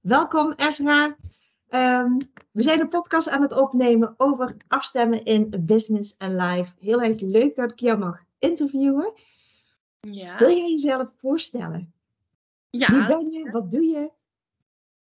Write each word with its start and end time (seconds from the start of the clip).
Welkom 0.00 0.52
Esra. 0.52 1.16
Ehm, 1.68 2.16
we 2.52 2.62
zijn 2.62 2.80
een 2.80 2.88
podcast 2.88 3.28
aan 3.28 3.42
het 3.42 3.52
opnemen 3.52 4.14
over 4.16 4.56
afstemmen 4.68 5.24
in 5.24 5.54
business 5.60 6.16
en 6.16 6.36
life. 6.36 6.74
Heel 6.78 7.02
erg 7.02 7.20
leuk 7.20 7.56
dat 7.56 7.70
ik 7.70 7.78
jou 7.78 7.98
mag 7.98 8.24
interviewen. 8.38 9.12
Ja. 10.00 10.38
Wil 10.38 10.56
jij 10.56 10.70
jezelf 10.70 11.12
voorstellen? 11.16 11.92
Ja. 12.70 12.90
Wie 12.90 13.06
ben 13.06 13.30
je? 13.30 13.50
Wat 13.50 13.70
doe 13.70 13.84
je? 13.84 14.10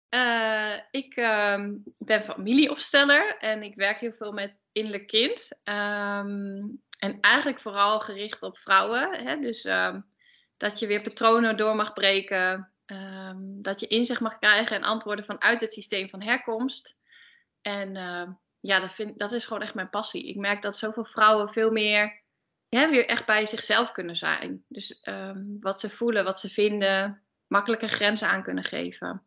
Uh, 0.10 0.80
ik 0.92 1.18
uh, 1.18 1.70
ben 1.98 2.24
familieopsteller 2.24 3.38
en 3.38 3.64
ik 3.64 3.76
werk 3.76 4.00
heel 4.00 4.12
veel 4.12 4.32
met 4.32 4.62
innerlijk 4.72 5.08
kind. 5.08 5.50
Um, 5.64 6.82
en 7.00 7.20
eigenlijk 7.22 7.60
vooral 7.60 8.00
gericht 8.00 8.44
op 8.44 8.58
vrouwen. 8.58 9.26
Hè? 9.26 9.40
Dus 9.40 9.62
dat 10.58 10.80
je 10.80 10.88
weer 10.88 11.02
patronen 11.02 11.58
door 11.58 11.76
mag 11.76 11.94
breken. 11.94 12.72
Um, 12.92 13.62
dat 13.62 13.80
je 13.80 13.88
inzicht 13.88 14.22
mag 14.22 14.40
krijgen 14.40 14.76
en 14.76 14.84
antwoorden 14.84 15.26
vanuit 15.26 15.62
het 15.62 15.74
systeem 15.74 16.10
van 16.10 16.22
herkomst. 16.22 16.96
En 17.62 17.96
uh, 17.96 18.30
ja, 18.60 18.80
dat, 18.80 18.94
vind, 18.94 19.20
dat 19.20 19.32
is 19.32 19.46
gewoon 19.46 19.62
echt 19.62 19.74
mijn 19.74 19.90
passie. 19.90 20.28
Ik 20.28 20.36
merk 20.36 20.62
dat 20.62 20.78
zoveel 20.78 21.06
vrouwen 21.06 21.50
veel 21.50 21.72
meer 21.72 22.22
weer 22.70 23.06
echt 23.06 23.26
bij 23.26 23.46
zichzelf 23.46 23.92
kunnen 23.92 24.18
zijn. 24.18 24.64
Dus 24.68 25.00
um, 25.04 25.58
wat 25.60 25.80
ze 25.80 25.90
voelen, 25.90 26.24
wat 26.24 26.40
ze 26.40 26.50
vinden, 26.50 27.22
makkelijke 27.48 27.88
grenzen 27.88 28.28
aan 28.28 28.44
kunnen 28.44 28.64
geven. 28.64 29.24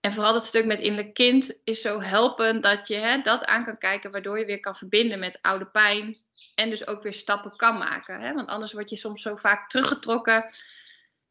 En 0.00 0.12
vooral 0.12 0.32
dat 0.32 0.44
stuk 0.44 0.64
met 0.64 0.80
innerlijk 0.80 1.14
kind 1.14 1.54
is 1.64 1.80
zo 1.80 2.00
helpend 2.00 2.62
dat 2.62 2.88
je 2.88 2.94
hè, 2.94 3.20
dat 3.20 3.44
aan 3.44 3.64
kan 3.64 3.78
kijken, 3.78 4.10
waardoor 4.10 4.38
je 4.38 4.44
weer 4.44 4.60
kan 4.60 4.76
verbinden 4.76 5.18
met 5.18 5.38
oude 5.42 5.66
pijn. 5.66 6.16
En 6.54 6.70
dus 6.70 6.86
ook 6.86 7.02
weer 7.02 7.12
stappen 7.12 7.56
kan 7.56 7.78
maken. 7.78 8.20
Hè? 8.20 8.32
Want 8.32 8.48
anders 8.48 8.72
word 8.72 8.90
je 8.90 8.96
soms 8.96 9.22
zo 9.22 9.36
vaak 9.36 9.68
teruggetrokken 9.68 10.52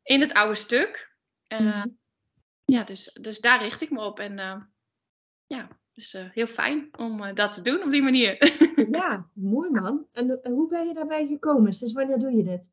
in 0.03 0.21
het 0.21 0.33
oude 0.33 0.55
stuk. 0.55 1.15
Uh, 1.47 1.59
mm. 1.59 1.99
Ja, 2.65 2.83
dus, 2.83 3.17
dus 3.21 3.39
daar 3.39 3.61
richt 3.61 3.81
ik 3.81 3.89
me 3.89 4.03
op. 4.03 4.19
En 4.19 4.37
uh, 4.37 4.61
ja, 5.45 5.67
dus 5.93 6.13
uh, 6.13 6.29
heel 6.31 6.47
fijn 6.47 6.89
om 6.97 7.35
dat 7.35 7.53
te 7.53 7.61
doen 7.61 7.83
op 7.83 7.91
die 7.91 8.01
manier. 8.01 8.37
ja, 8.99 9.29
mooi 9.33 9.69
man. 9.69 10.07
En 10.11 10.39
hoe 10.43 10.69
ben 10.69 10.87
je 10.87 10.93
daarbij 10.93 11.27
gekomen? 11.27 11.73
Sinds 11.73 11.93
wanneer 11.93 12.17
doe 12.17 12.35
je 12.35 12.43
dit? 12.43 12.71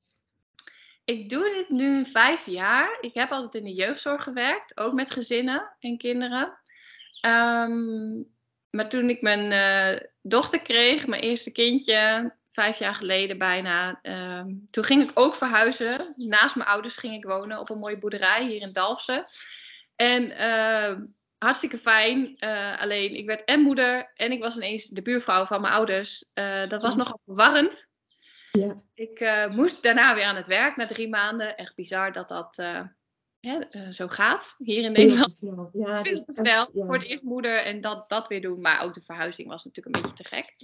Ik 1.05 1.29
doe 1.29 1.43
dit 1.43 1.69
nu 1.69 2.05
vijf 2.05 2.47
jaar. 2.47 2.99
Ik 3.01 3.15
heb 3.15 3.31
altijd 3.31 3.55
in 3.55 3.65
de 3.65 3.75
jeugdzorg 3.75 4.23
gewerkt, 4.23 4.79
ook 4.79 4.93
met 4.93 5.11
gezinnen 5.11 5.77
en 5.79 5.99
kinderen. 5.99 6.59
Um, 7.27 8.37
maar 8.71 8.89
toen 8.89 9.09
ik 9.09 9.21
mijn 9.21 10.09
dochter 10.23 10.61
kreeg, 10.61 11.07
mijn 11.07 11.23
eerste 11.23 11.53
kindje, 11.53 12.33
vijf 12.59 12.79
jaar 12.79 12.95
geleden 12.95 13.39
bijna, 13.39 13.99
um, 14.03 14.69
toen 14.71 14.85
ging 14.85 15.03
ik 15.03 15.11
ook 15.15 15.35
verhuizen. 15.35 16.15
Naast 16.17 16.57
mijn 16.57 16.69
ouders 16.69 16.97
ging 16.97 17.15
ik 17.15 17.25
wonen 17.25 17.59
op 17.59 17.71
een 17.71 17.79
mooie 17.79 17.99
boerderij 17.99 18.47
hier 18.47 18.61
in 18.61 18.73
Dalfsen. 18.73 19.25
En 19.97 20.31
uh, 20.31 21.07
hartstikke 21.39 21.79
fijn. 21.79 22.37
Uh, 22.39 22.81
alleen 22.81 23.15
ik 23.15 23.27
werd 23.27 23.45
en 23.45 23.61
moeder 23.61 24.11
en 24.15 24.33
ik 24.33 24.43
was 24.43 24.57
ineens 24.57 24.85
de 24.85 25.03
buurvrouw 25.03 25.47
van 25.47 25.61
mijn 25.61 25.73
ouders. 25.73 26.25
Uh, 26.35 26.69
dat 26.69 26.83
was 26.83 26.97
nogal 26.97 27.21
verwarrend. 27.25 27.89
Ja. 28.53 28.83
Ik 28.95 29.21
uh, 29.21 29.47
moest 29.47 29.83
daarna 29.83 30.15
weer 30.15 30.25
aan 30.25 30.37
het 30.37 30.47
werk 30.47 30.77
na 30.77 30.87
drie 30.87 31.09
maanden. 31.09 31.57
Echt 31.57 31.75
bizar 31.75 32.13
dat 32.13 32.29
dat 32.29 32.57
hè, 33.41 33.93
zo 33.93 34.09
gaat 34.09 34.55
hier 34.59 34.83
in 34.83 34.93
Nederland. 34.93 35.39
Ja, 35.73 36.03
snel. 36.03 36.71
Voor 36.73 36.95
het 36.95 37.05
eerst 37.05 37.23
moeder 37.23 37.63
en 37.65 37.81
dat, 37.81 38.09
dat 38.09 38.29
weer 38.29 38.41
doen. 38.41 38.61
Maar 38.61 38.83
ook 38.83 38.95
de 38.95 39.01
verhuizing 39.01 39.49
was 39.49 39.65
natuurlijk 39.65 39.97
een 39.97 40.03
beetje 40.03 40.23
te 40.23 40.29
gek. 40.29 40.55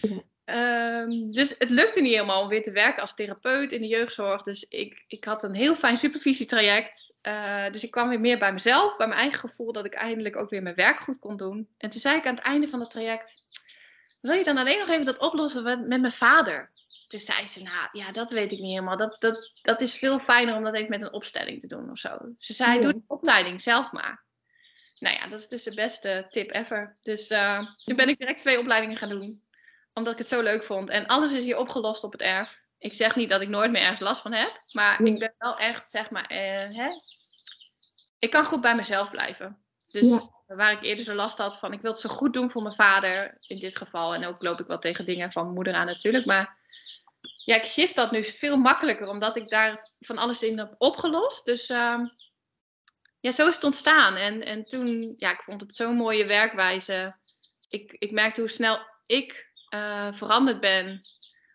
Ja. 0.00 0.22
Um, 0.44 1.32
dus 1.32 1.54
het 1.58 1.70
lukte 1.70 2.00
niet 2.00 2.12
helemaal 2.12 2.42
om 2.42 2.48
weer 2.48 2.62
te 2.62 2.72
werken 2.72 3.00
als 3.00 3.14
therapeut 3.14 3.72
in 3.72 3.80
de 3.80 3.86
jeugdzorg. 3.86 4.42
Dus 4.42 4.62
ik, 4.68 5.04
ik 5.08 5.24
had 5.24 5.42
een 5.42 5.54
heel 5.54 5.74
fijn 5.74 5.96
supervisietraject. 5.96 7.12
Uh, 7.22 7.70
dus 7.70 7.84
ik 7.84 7.90
kwam 7.90 8.08
weer 8.08 8.20
meer 8.20 8.38
bij 8.38 8.52
mezelf, 8.52 8.96
bij 8.96 9.06
mijn 9.06 9.20
eigen 9.20 9.38
gevoel 9.38 9.72
dat 9.72 9.84
ik 9.84 9.94
eindelijk 9.94 10.36
ook 10.36 10.50
weer 10.50 10.62
mijn 10.62 10.74
werk 10.74 10.98
goed 10.98 11.18
kon 11.18 11.36
doen. 11.36 11.68
En 11.78 11.90
toen 11.90 12.00
zei 12.00 12.16
ik 12.16 12.26
aan 12.26 12.34
het 12.34 12.44
einde 12.44 12.68
van 12.68 12.80
het 12.80 12.90
traject: 12.90 13.44
Wil 14.20 14.34
je 14.34 14.44
dan 14.44 14.56
alleen 14.56 14.78
nog 14.78 14.88
even 14.88 15.04
dat 15.04 15.18
oplossen 15.18 15.62
met, 15.62 15.86
met 15.86 16.00
mijn 16.00 16.12
vader? 16.12 16.70
Toen 17.06 17.20
zei 17.20 17.46
ze: 17.46 17.62
Nou 17.62 17.88
ja, 17.92 18.12
dat 18.12 18.30
weet 18.30 18.52
ik 18.52 18.58
niet 18.58 18.70
helemaal. 18.70 18.96
Dat, 18.96 19.16
dat, 19.20 19.60
dat 19.62 19.80
is 19.80 19.98
veel 19.98 20.18
fijner 20.18 20.56
om 20.56 20.64
dat 20.64 20.74
even 20.74 20.90
met 20.90 21.02
een 21.02 21.12
opstelling 21.12 21.60
te 21.60 21.66
doen 21.66 21.90
of 21.90 21.98
zo. 21.98 22.18
Ze 22.38 22.52
zei: 22.52 22.74
Ja. 22.74 22.80
Doe 22.80 22.92
de 22.92 23.02
opleiding 23.06 23.62
zelf 23.62 23.92
maar. 23.92 24.22
Nou 24.98 25.16
ja, 25.16 25.28
dat 25.28 25.40
is 25.40 25.48
dus 25.48 25.62
de 25.62 25.74
beste 25.74 26.26
tip 26.30 26.50
ever. 26.50 26.96
Dus 27.02 27.30
uh, 27.30 27.66
toen 27.84 27.96
ben 27.96 28.08
ik 28.08 28.18
direct 28.18 28.40
twee 28.40 28.58
opleidingen 28.58 28.96
gaan 28.96 29.08
doen 29.08 29.42
omdat 29.94 30.12
ik 30.12 30.18
het 30.18 30.28
zo 30.28 30.42
leuk 30.42 30.64
vond. 30.64 30.90
En 30.90 31.06
alles 31.06 31.32
is 31.32 31.44
hier 31.44 31.58
opgelost 31.58 32.04
op 32.04 32.12
het 32.12 32.20
erf. 32.20 32.60
Ik 32.78 32.94
zeg 32.94 33.16
niet 33.16 33.30
dat 33.30 33.40
ik 33.40 33.48
nooit 33.48 33.70
meer 33.70 33.82
ergens 33.82 34.00
last 34.00 34.22
van 34.22 34.32
heb. 34.32 34.60
Maar 34.72 35.02
Ja. 35.04 35.12
ik 35.12 35.18
ben 35.18 35.34
wel 35.38 35.58
echt, 35.58 35.90
zeg 35.90 36.10
maar, 36.10 36.26
eh, 36.26 36.76
hè? 36.76 36.90
ik 38.18 38.30
kan 38.30 38.44
goed 38.44 38.60
bij 38.60 38.74
mezelf 38.74 39.10
blijven. 39.10 39.62
Dus 39.90 40.08
Ja. 40.08 40.30
waar 40.46 40.72
ik 40.72 40.82
eerder 40.82 41.04
zo 41.04 41.14
last 41.14 41.38
had 41.38 41.58
van, 41.58 41.72
ik 41.72 41.80
wil 41.80 41.90
het 41.90 42.00
zo 42.00 42.08
goed 42.08 42.32
doen 42.32 42.50
voor 42.50 42.62
mijn 42.62 42.74
vader 42.74 43.36
in 43.46 43.58
dit 43.58 43.76
geval. 43.76 44.14
En 44.14 44.24
ook 44.26 44.42
loop 44.42 44.60
ik 44.60 44.66
wel 44.66 44.78
tegen 44.78 45.04
dingen 45.04 45.32
van 45.32 45.42
mijn 45.42 45.54
moeder 45.54 45.74
aan 45.74 45.86
natuurlijk. 45.86 46.24
Maar 46.24 46.56
ja, 47.44 47.56
ik 47.56 47.64
shift 47.64 47.94
dat 47.96 48.10
nu 48.10 48.24
veel 48.24 48.56
makkelijker, 48.56 49.08
omdat 49.08 49.36
ik 49.36 49.50
daar 49.50 49.90
van 50.00 50.18
alles 50.18 50.42
in 50.42 50.58
heb 50.58 50.74
opgelost. 50.78 51.44
Dus 51.44 51.68
ehm, 51.68 52.06
ja, 53.20 53.30
zo 53.30 53.48
is 53.48 53.54
het 53.54 53.64
ontstaan. 53.64 54.16
En, 54.16 54.42
en 54.44 54.64
toen, 54.64 55.14
ja, 55.16 55.32
ik 55.32 55.42
vond 55.42 55.60
het 55.60 55.74
zo'n 55.76 55.96
mooie 55.96 56.26
werkwijze. 56.26 57.14
Ik, 57.68 57.92
ik 57.98 58.10
merkte 58.10 58.40
hoe 58.40 58.50
snel 58.50 58.80
ik 59.06 59.51
uh, 59.74 60.12
veranderd 60.12 60.60
ben. 60.60 61.00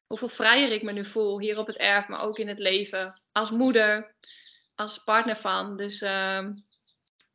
Hoeveel 0.08 0.30
vrijer 0.30 0.72
ik 0.72 0.84
me 0.84 0.92
nu 0.92 1.06
voel 1.06 1.40
hier 1.40 1.58
op 1.58 1.68
het 1.68 1.78
erf, 1.78 2.08
maar 2.08 2.22
ook 2.22 2.38
in 2.38 2.48
het 2.48 2.60
leven. 2.60 3.22
Als 3.32 3.52
moeder, 3.52 4.16
als 4.76 5.04
partner 5.04 5.38
van. 5.38 5.78
Dus 5.78 6.02
uh, 6.02 6.46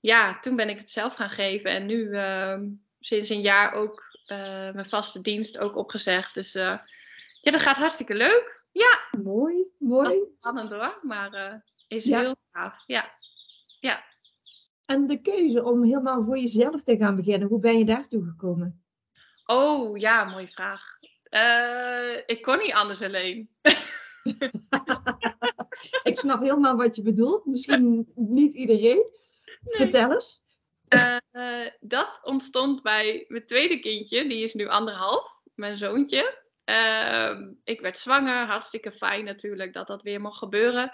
ja, 0.00 0.40
toen 0.40 0.56
ben 0.56 0.68
ik 0.68 0.78
het 0.78 0.90
zelf 0.90 1.14
gaan 1.14 1.30
geven. 1.30 1.70
En 1.70 1.86
nu 1.86 2.08
uh, 2.08 2.58
sinds 3.00 3.28
een 3.28 3.40
jaar 3.40 3.72
ook 3.72 4.18
uh, 4.26 4.38
mijn 4.72 4.88
vaste 4.88 5.20
dienst 5.20 5.58
ook 5.58 5.76
opgezegd. 5.76 6.34
Dus 6.34 6.54
uh, 6.54 6.78
ja, 7.40 7.50
dat 7.50 7.62
gaat 7.62 7.76
hartstikke 7.76 8.14
leuk. 8.14 8.64
Ja. 8.72 8.98
Mooi, 9.22 9.64
mooi. 9.78 10.18
spannend 10.38 10.70
hoor, 10.70 10.98
maar 11.02 11.62
is 11.88 12.04
Ja. 12.04 12.20
heel 12.20 12.36
gaaf. 12.52 12.82
Ja. 12.86 13.12
Ja. 13.80 14.04
En 14.84 15.06
de 15.06 15.20
keuze 15.20 15.64
om 15.64 15.84
helemaal 15.84 16.24
voor 16.24 16.38
jezelf 16.38 16.82
te 16.82 16.96
gaan 16.96 17.16
beginnen, 17.16 17.48
hoe 17.48 17.60
ben 17.60 17.78
je 17.78 17.84
daartoe 17.84 18.24
gekomen? 18.24 18.81
Oh 19.52 19.98
ja, 19.98 20.24
mooie 20.24 20.48
vraag. 20.48 20.82
Uh, 21.30 22.22
ik 22.26 22.42
kon 22.42 22.58
niet 22.58 22.72
anders 22.72 23.02
alleen. 23.02 23.48
Ik 26.02 26.18
snap 26.18 26.42
helemaal 26.42 26.76
wat 26.76 26.96
je 26.96 27.02
bedoelt. 27.02 27.46
Misschien 27.46 28.12
niet 28.14 28.54
iedereen. 28.54 29.06
Vertel 29.64 30.12
eens. 30.12 30.42
Uh, 30.88 31.66
dat 31.80 32.20
ontstond 32.22 32.82
bij 32.82 33.24
mijn 33.28 33.46
tweede 33.46 33.80
kindje, 33.80 34.28
die 34.28 34.42
is 34.42 34.54
nu 34.54 34.68
anderhalf, 34.68 35.40
mijn 35.54 35.76
zoontje. 35.76 36.40
Uh, 36.64 37.38
ik 37.64 37.80
werd 37.80 37.98
zwanger, 37.98 38.46
hartstikke 38.46 38.92
fijn 38.92 39.24
natuurlijk 39.24 39.72
dat 39.72 39.86
dat 39.86 40.02
weer 40.02 40.20
mocht 40.20 40.38
gebeuren. 40.38 40.90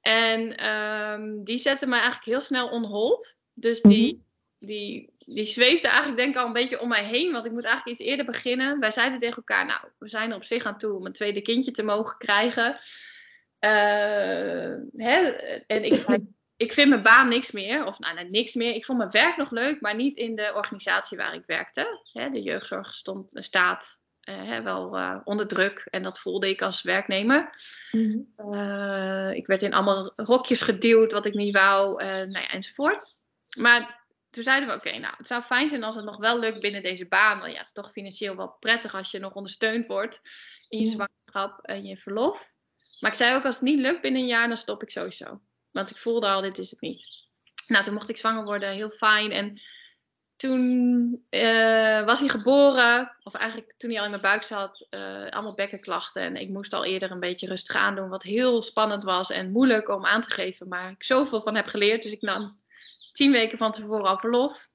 En 0.00 0.66
um, 0.70 1.44
die 1.44 1.58
zette 1.58 1.86
mij 1.86 2.00
eigenlijk 2.00 2.28
heel 2.28 2.40
snel 2.40 2.68
on 2.68 2.84
hold. 2.84 3.38
Dus 3.52 3.80
die, 3.82 4.14
Mhm. 4.14 4.22
Die, 4.66 5.12
die 5.18 5.44
zweefde 5.44 5.88
eigenlijk 5.88 6.18
denk 6.18 6.34
ik 6.34 6.40
al 6.40 6.46
een 6.46 6.52
beetje 6.52 6.80
om 6.80 6.88
mij 6.88 7.04
heen. 7.04 7.32
Want 7.32 7.46
ik 7.46 7.52
moet 7.52 7.64
eigenlijk 7.64 7.98
iets 7.98 8.08
eerder 8.08 8.24
beginnen. 8.24 8.80
Wij 8.80 8.90
zeiden 8.90 9.18
tegen 9.18 9.36
elkaar, 9.36 9.66
nou, 9.66 9.80
we 9.98 10.08
zijn 10.08 10.30
er 10.30 10.36
op 10.36 10.44
zich 10.44 10.64
aan 10.64 10.78
toe 10.78 10.96
om 10.96 11.06
een 11.06 11.12
tweede 11.12 11.42
kindje 11.42 11.70
te 11.70 11.82
mogen 11.82 12.18
krijgen. 12.18 12.70
Uh, 13.60 14.74
hè? 14.96 15.30
En 15.66 15.84
ik 15.84 16.04
ik 16.56 16.72
vind 16.72 16.88
mijn 16.88 17.02
baan 17.02 17.28
niks 17.28 17.50
meer. 17.50 17.86
Of 17.86 17.98
nou, 17.98 18.14
nee, 18.14 18.30
niks 18.30 18.54
meer. 18.54 18.74
Ik 18.74 18.84
vond 18.84 18.98
mijn 18.98 19.10
werk 19.10 19.36
nog 19.36 19.50
leuk, 19.50 19.80
maar 19.80 19.94
niet 19.94 20.16
in 20.16 20.34
de 20.34 20.52
organisatie 20.54 21.16
waar 21.16 21.34
ik 21.34 21.46
werkte. 21.46 22.00
Hè? 22.12 22.30
De 22.30 22.42
jeugdzorg 22.42 22.94
stond, 22.94 23.30
staat 23.34 24.00
uh, 24.28 24.48
hè, 24.48 24.62
wel 24.62 24.98
uh, 24.98 25.20
onder 25.24 25.46
druk. 25.46 25.86
En 25.90 26.02
dat 26.02 26.20
voelde 26.20 26.48
ik 26.48 26.62
als 26.62 26.82
werknemer. 26.82 27.50
Mhm. 27.90 28.18
Uh, 28.54 29.30
ik 29.34 29.46
werd 29.46 29.62
in 29.62 29.74
allemaal 29.74 30.12
rokjes 30.16 30.60
geduwd 30.60 31.12
wat 31.12 31.26
ik 31.26 31.34
niet 31.34 31.54
wou. 31.54 32.04
Nou 32.04 32.30
ja, 32.30 32.48
enzovoort. 32.48 33.14
Maar 33.58 34.03
toen 34.34 34.42
zeiden 34.42 34.68
we, 34.68 34.74
oké, 34.74 34.88
okay, 34.88 35.00
nou, 35.00 35.14
het 35.16 35.26
zou 35.26 35.42
fijn 35.42 35.68
zijn 35.68 35.84
als 35.84 35.94
het 35.94 36.04
nog 36.04 36.16
wel 36.16 36.38
lukt 36.38 36.60
binnen 36.60 36.82
deze 36.82 37.08
baan. 37.08 37.38
Want 37.38 37.52
ja, 37.52 37.58
het 37.58 37.66
is 37.66 37.72
toch 37.72 37.90
financieel 37.90 38.36
wel 38.36 38.56
prettig 38.60 38.94
als 38.94 39.10
je 39.10 39.18
nog 39.18 39.34
ondersteund 39.34 39.86
wordt 39.86 40.20
in 40.68 40.80
je 40.80 40.86
zwangerschap 40.86 41.60
en 41.62 41.84
je 41.84 41.96
verlof. 41.96 42.52
Maar 43.00 43.10
ik 43.10 43.16
zei 43.16 43.36
ook, 43.36 43.44
als 43.44 43.54
het 43.54 43.64
niet 43.64 43.78
lukt 43.78 44.00
binnen 44.00 44.20
een 44.20 44.28
jaar, 44.28 44.48
dan 44.48 44.56
stop 44.56 44.82
ik 44.82 44.90
sowieso. 44.90 45.40
Want 45.70 45.90
ik 45.90 45.96
voelde 45.96 46.28
al, 46.28 46.40
dit 46.40 46.58
is 46.58 46.70
het 46.70 46.80
niet. 46.80 47.06
Nou, 47.66 47.84
toen 47.84 47.94
mocht 47.94 48.08
ik 48.08 48.16
zwanger 48.16 48.44
worden, 48.44 48.72
heel 48.72 48.90
fijn. 48.90 49.32
En 49.32 49.60
toen 50.36 51.26
uh, 51.30 52.04
was 52.04 52.20
hij 52.20 52.28
geboren, 52.28 53.16
of 53.22 53.34
eigenlijk 53.34 53.74
toen 53.76 53.90
hij 53.90 53.98
al 53.98 54.04
in 54.04 54.10
mijn 54.10 54.22
buik 54.22 54.42
zat, 54.42 54.86
uh, 54.90 55.26
allemaal 55.30 55.54
bekkenklachten. 55.54 56.22
En 56.22 56.36
ik 56.36 56.48
moest 56.48 56.72
al 56.72 56.84
eerder 56.84 57.10
een 57.10 57.20
beetje 57.20 57.46
rustig 57.46 57.76
aandoen, 57.76 58.08
wat 58.08 58.22
heel 58.22 58.62
spannend 58.62 59.04
was 59.04 59.30
en 59.30 59.52
moeilijk 59.52 59.88
om 59.88 60.06
aan 60.06 60.20
te 60.20 60.30
geven. 60.30 60.68
Maar 60.68 60.90
ik 60.90 61.04
zoveel 61.04 61.42
van 61.42 61.54
heb 61.54 61.66
geleerd, 61.66 62.02
dus 62.02 62.12
ik 62.12 62.22
nam 62.22 62.62
tien 63.14 63.32
weken 63.32 63.58
van 63.58 63.72
tevoren 63.72 64.04
al 64.04 64.18
verlof. 64.18 64.68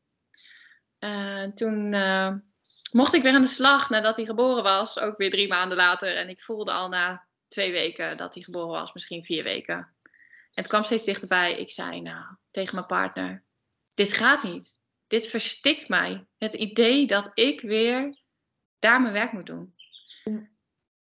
Uh, 0.99 1.43
toen 1.43 1.89
mocht 2.91 3.13
ik 3.13 3.21
weer 3.21 3.33
aan 3.33 3.41
de 3.41 3.47
slag 3.47 3.89
nadat 3.89 4.15
hij 4.15 4.25
geboren 4.25 4.63
was, 4.63 4.99
ook 4.99 5.17
weer 5.17 5.29
drie 5.29 5.47
maanden 5.47 5.77
later. 5.77 6.15
En 6.15 6.29
ik 6.29 6.41
voelde 6.41 6.71
al 6.71 6.89
na 6.89 7.27
twee 7.47 7.71
weken 7.71 8.17
dat 8.17 8.33
hij 8.33 8.43
geboren 8.43 8.69
was, 8.69 8.93
misschien 8.93 9.23
vier 9.23 9.43
weken. 9.43 9.95
het 10.53 10.67
kwam 10.67 10.83
steeds 10.83 11.03
dichterbij. 11.03 11.57
Ik 11.57 11.71
zei 11.71 12.01
nou 12.01 12.25
tegen 12.51 12.75
mijn 12.75 12.87
partner: 12.87 13.43
Dit 13.93 14.13
gaat 14.13 14.43
niet. 14.43 14.77
Dit 15.07 15.27
verstikt 15.27 15.89
mij. 15.89 16.25
Het 16.37 16.53
idee 16.53 17.07
dat 17.07 17.31
ik 17.33 17.61
weer 17.61 18.17
daar 18.79 19.01
mijn 19.01 19.13
werk 19.13 19.31
moet 19.31 19.45
doen. 19.45 19.75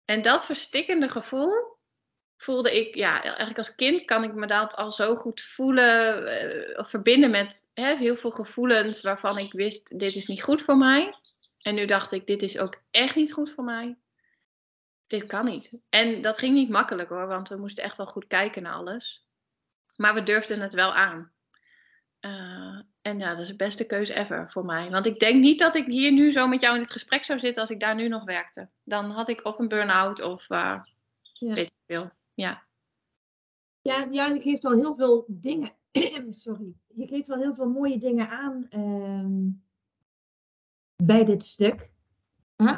En 0.04 0.22
dat 0.22 0.46
verstikkende 0.46 1.08
gevoel 1.08 1.75
voelde 2.46 2.78
ik, 2.78 2.94
ja, 2.94 3.22
eigenlijk 3.22 3.58
als 3.58 3.74
kind 3.74 4.04
kan 4.04 4.24
ik 4.24 4.34
me 4.34 4.46
dat 4.46 4.76
al 4.76 4.92
zo 4.92 5.14
goed 5.14 5.40
voelen 5.40 6.22
uh, 6.22 6.78
of 6.78 6.90
verbinden 6.90 7.30
met 7.30 7.68
hè, 7.74 7.96
heel 7.96 8.16
veel 8.16 8.30
gevoelens 8.30 9.02
waarvan 9.02 9.38
ik 9.38 9.52
wist: 9.52 9.98
dit 9.98 10.14
is 10.16 10.26
niet 10.26 10.42
goed 10.42 10.62
voor 10.62 10.76
mij. 10.76 11.14
En 11.62 11.74
nu 11.74 11.84
dacht 11.84 12.12
ik: 12.12 12.26
dit 12.26 12.42
is 12.42 12.58
ook 12.58 12.82
echt 12.90 13.16
niet 13.16 13.32
goed 13.32 13.50
voor 13.50 13.64
mij. 13.64 13.96
Dit 15.06 15.26
kan 15.26 15.44
niet. 15.44 15.72
En 15.88 16.20
dat 16.20 16.38
ging 16.38 16.54
niet 16.54 16.68
makkelijk 16.68 17.08
hoor, 17.08 17.26
want 17.26 17.48
we 17.48 17.56
moesten 17.56 17.84
echt 17.84 17.96
wel 17.96 18.06
goed 18.06 18.26
kijken 18.26 18.62
naar 18.62 18.74
alles. 18.74 19.26
Maar 19.96 20.14
we 20.14 20.22
durfden 20.22 20.60
het 20.60 20.74
wel 20.74 20.94
aan. 20.94 21.32
Uh, 22.20 22.80
en 23.02 23.18
ja, 23.18 23.30
dat 23.30 23.38
is 23.38 23.48
de 23.48 23.56
beste 23.56 23.86
keuze 23.86 24.14
ever 24.14 24.50
voor 24.50 24.64
mij. 24.64 24.90
Want 24.90 25.06
ik 25.06 25.18
denk 25.18 25.42
niet 25.42 25.58
dat 25.58 25.74
ik 25.74 25.86
hier 25.86 26.12
nu 26.12 26.30
zo 26.30 26.46
met 26.46 26.60
jou 26.60 26.74
in 26.74 26.80
dit 26.80 26.90
gesprek 26.90 27.24
zou 27.24 27.38
zitten 27.38 27.60
als 27.62 27.70
ik 27.70 27.80
daar 27.80 27.94
nu 27.94 28.08
nog 28.08 28.24
werkte. 28.24 28.68
Dan 28.84 29.10
had 29.10 29.28
ik 29.28 29.44
of 29.44 29.58
een 29.58 29.68
burn-out 29.68 30.20
of 30.20 30.50
uh, 30.50 30.80
ja. 31.32 31.54
weet 31.54 31.66
ik 31.66 31.72
veel. 31.86 32.10
Ja. 32.36 32.64
Ja, 33.80 34.06
ja, 34.10 34.26
je 34.26 34.40
geeft 34.40 34.64
al 34.64 34.72
heel 34.72 34.94
veel 34.94 35.24
dingen. 35.28 35.70
Sorry. 36.30 36.74
Je 36.94 37.06
geeft 37.06 37.26
wel 37.26 37.38
heel 37.38 37.54
veel 37.54 37.68
mooie 37.68 37.98
dingen 37.98 38.28
aan 38.28 38.66
uh, 38.70 39.52
bij 40.96 41.24
dit 41.24 41.44
stuk. 41.44 41.92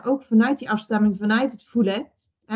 ook 0.04 0.22
vanuit 0.22 0.58
die 0.58 0.70
afstemming, 0.70 1.16
vanuit 1.16 1.50
het 1.52 1.64
voelen. 1.64 2.10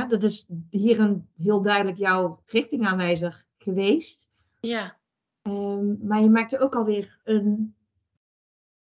dat 0.08 0.22
is 0.22 0.46
hier 0.70 1.00
een 1.00 1.28
heel 1.37 1.62
duidelijk 1.62 1.99
jouw 1.99 2.43
richtingaanwijzer 2.46 3.46
geweest. 3.58 4.28
Ja. 4.60 4.99
Um, 5.43 5.99
maar 6.02 6.20
je 6.20 6.31
maakte 6.31 6.58
ook 6.58 6.75
alweer 6.75 7.20
een 7.25 7.75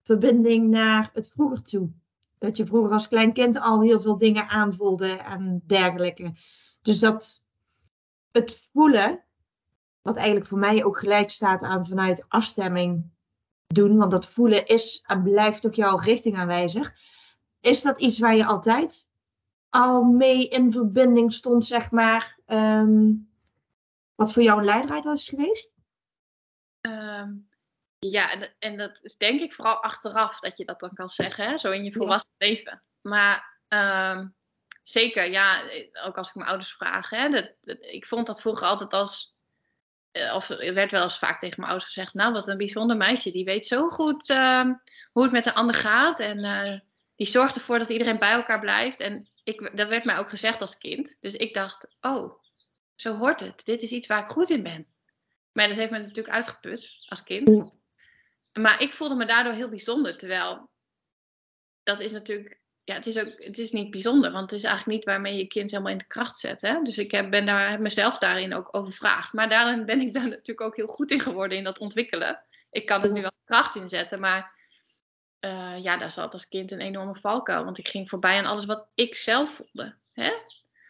verbinding 0.02 0.68
naar 0.68 1.10
het 1.12 1.28
vroeger 1.28 1.62
toe. 1.62 1.90
Dat 2.38 2.56
je 2.56 2.66
vroeger 2.66 2.92
als 2.92 3.08
klein 3.08 3.32
kind 3.32 3.60
al 3.60 3.82
heel 3.82 4.00
veel 4.00 4.16
dingen 4.16 4.48
aanvoelde 4.48 5.08
en 5.08 5.62
dergelijke. 5.66 6.32
Dus 6.82 6.98
dat 6.98 7.47
het 8.32 8.68
voelen, 8.72 9.24
wat 10.02 10.16
eigenlijk 10.16 10.46
voor 10.46 10.58
mij 10.58 10.84
ook 10.84 10.98
gelijk 10.98 11.30
staat 11.30 11.62
aan 11.62 11.86
vanuit 11.86 12.24
afstemming 12.28 13.10
doen, 13.66 13.96
want 13.96 14.10
dat 14.10 14.26
voelen 14.26 14.66
is 14.66 15.02
en 15.06 15.22
blijft 15.22 15.66
ook 15.66 15.74
jouw 15.74 15.96
richtingaanwijzer. 15.96 17.00
Is 17.60 17.82
dat 17.82 17.98
iets 17.98 18.18
waar 18.18 18.36
je 18.36 18.46
altijd 18.46 19.10
al 19.68 20.04
mee 20.04 20.48
in 20.48 20.72
verbinding 20.72 21.32
stond, 21.32 21.64
zeg 21.64 21.90
maar, 21.90 22.38
um, 22.46 23.30
wat 24.14 24.32
voor 24.32 24.42
jou 24.42 24.58
een 24.58 24.64
leidraad 24.64 25.04
is 25.04 25.28
geweest? 25.28 25.76
Um, 26.80 27.48
ja, 27.98 28.32
en, 28.32 28.54
en, 28.58 28.76
dat 28.76 29.00
is 29.02 29.16
denk 29.16 29.40
ik 29.40 29.52
vooral 29.52 29.82
achteraf 29.82 30.38
dat 30.38 30.56
je 30.56 30.64
dat 30.64 30.80
dan 30.80 30.94
kan 30.94 31.08
zeggen, 31.08 31.48
hè? 31.48 31.58
zo 31.58 31.70
in 31.70 31.84
je 31.84 31.92
volwassen 31.92 32.30
leven. 32.36 32.82
Maar 33.00 33.60
um, 33.68 34.36
zeker, 34.90 35.30
ja, 35.30 35.62
ook 36.04 36.16
als 36.16 36.28
ik 36.28 36.34
mijn 36.34 36.48
ouders 36.48 36.72
vraag, 36.72 37.10
hè, 37.10 37.28
dat, 37.28 37.54
ik 37.80 38.06
vond 38.06 38.26
dat 38.26 38.40
vroeger 38.40 38.66
altijd 38.66 38.92
als, 38.92 39.34
eh, 40.10 40.34
of 40.34 40.48
er 40.48 40.74
werd 40.74 40.90
wel 40.90 41.02
eens 41.02 41.18
vaak 41.18 41.40
tegen 41.40 41.60
mijn 41.60 41.70
ouders 41.70 41.92
gezegd, 41.92 42.14
nou 42.14 42.32
wat 42.32 42.48
een 42.48 42.58
bijzonder 42.58 42.96
meisje, 42.96 43.30
die 43.30 43.44
weet 43.44 43.66
zo 43.66 43.88
goed 43.88 44.28
uh, 44.28 44.70
hoe 45.10 45.22
het 45.22 45.32
met 45.32 45.46
een 45.46 45.54
ander 45.54 45.74
gaat 45.74 46.20
en 46.20 46.38
uh, 46.38 46.80
die 47.16 47.26
zorgt 47.26 47.54
ervoor 47.54 47.78
dat 47.78 47.88
iedereen 47.88 48.18
bij 48.18 48.32
elkaar 48.32 48.60
blijft. 48.60 49.00
En 49.00 49.28
ik, 49.44 49.76
dat 49.76 49.88
werd 49.88 50.04
mij 50.04 50.18
ook 50.18 50.28
gezegd 50.28 50.60
als 50.60 50.78
kind, 50.78 51.16
dus 51.20 51.34
ik 51.34 51.54
dacht, 51.54 51.96
oh, 52.00 52.42
zo 52.94 53.16
hoort 53.16 53.40
het, 53.40 53.64
dit 53.64 53.82
is 53.82 53.90
iets 53.90 54.06
waar 54.06 54.22
ik 54.22 54.30
goed 54.30 54.50
in 54.50 54.62
ben. 54.62 54.86
Maar 55.52 55.68
dat 55.68 55.76
heeft 55.76 55.90
me 55.90 55.98
natuurlijk 55.98 56.34
uitgeput 56.34 56.96
als 57.08 57.22
kind. 57.22 57.72
Maar 58.52 58.82
ik 58.82 58.92
voelde 58.92 59.14
me 59.14 59.26
daardoor 59.26 59.52
heel 59.52 59.68
bijzonder. 59.68 60.16
Terwijl 60.16 60.70
dat 61.82 62.00
is 62.00 62.12
natuurlijk, 62.12 62.57
ja, 62.88 62.94
het 62.94 63.06
is 63.06 63.18
ook, 63.18 63.42
het 63.42 63.58
is 63.58 63.70
niet 63.70 63.90
bijzonder. 63.90 64.32
Want 64.32 64.50
het 64.50 64.60
is 64.60 64.66
eigenlijk 64.66 64.96
niet 64.96 65.06
waarmee 65.06 65.36
je 65.36 65.46
kind 65.46 65.70
helemaal 65.70 65.92
in 65.92 65.98
de 65.98 66.06
kracht 66.06 66.38
zet. 66.38 66.60
Hè? 66.60 66.82
Dus 66.82 66.98
ik 66.98 67.10
heb, 67.10 67.30
ben 67.30 67.46
daar, 67.46 67.70
heb 67.70 67.80
mezelf 67.80 68.18
daarin 68.18 68.54
ook 68.54 68.68
overvraagd. 68.70 69.32
Maar 69.32 69.48
daarin 69.48 69.84
ben 69.84 70.00
ik 70.00 70.12
daar 70.12 70.28
natuurlijk 70.36 70.60
ook 70.60 70.76
heel 70.76 70.86
goed 70.86 71.10
in 71.10 71.20
geworden 71.20 71.58
in 71.58 71.64
dat 71.64 71.78
ontwikkelen. 71.78 72.42
Ik 72.70 72.86
kan 72.86 73.02
er 73.02 73.12
nu 73.12 73.20
wel 73.20 73.32
kracht 73.44 73.76
in 73.76 73.88
zetten, 73.88 74.20
maar 74.20 74.52
uh, 75.40 75.82
ja, 75.82 75.96
daar 75.96 76.10
zat 76.10 76.32
als 76.32 76.48
kind 76.48 76.70
een 76.70 76.80
enorme 76.80 77.14
valkuil. 77.14 77.64
Want 77.64 77.78
ik 77.78 77.88
ging 77.88 78.08
voorbij 78.08 78.38
aan 78.38 78.46
alles 78.46 78.64
wat 78.64 78.86
ik 78.94 79.14
zelf 79.14 79.50
voelde. 79.50 79.94
Hè? 80.12 80.32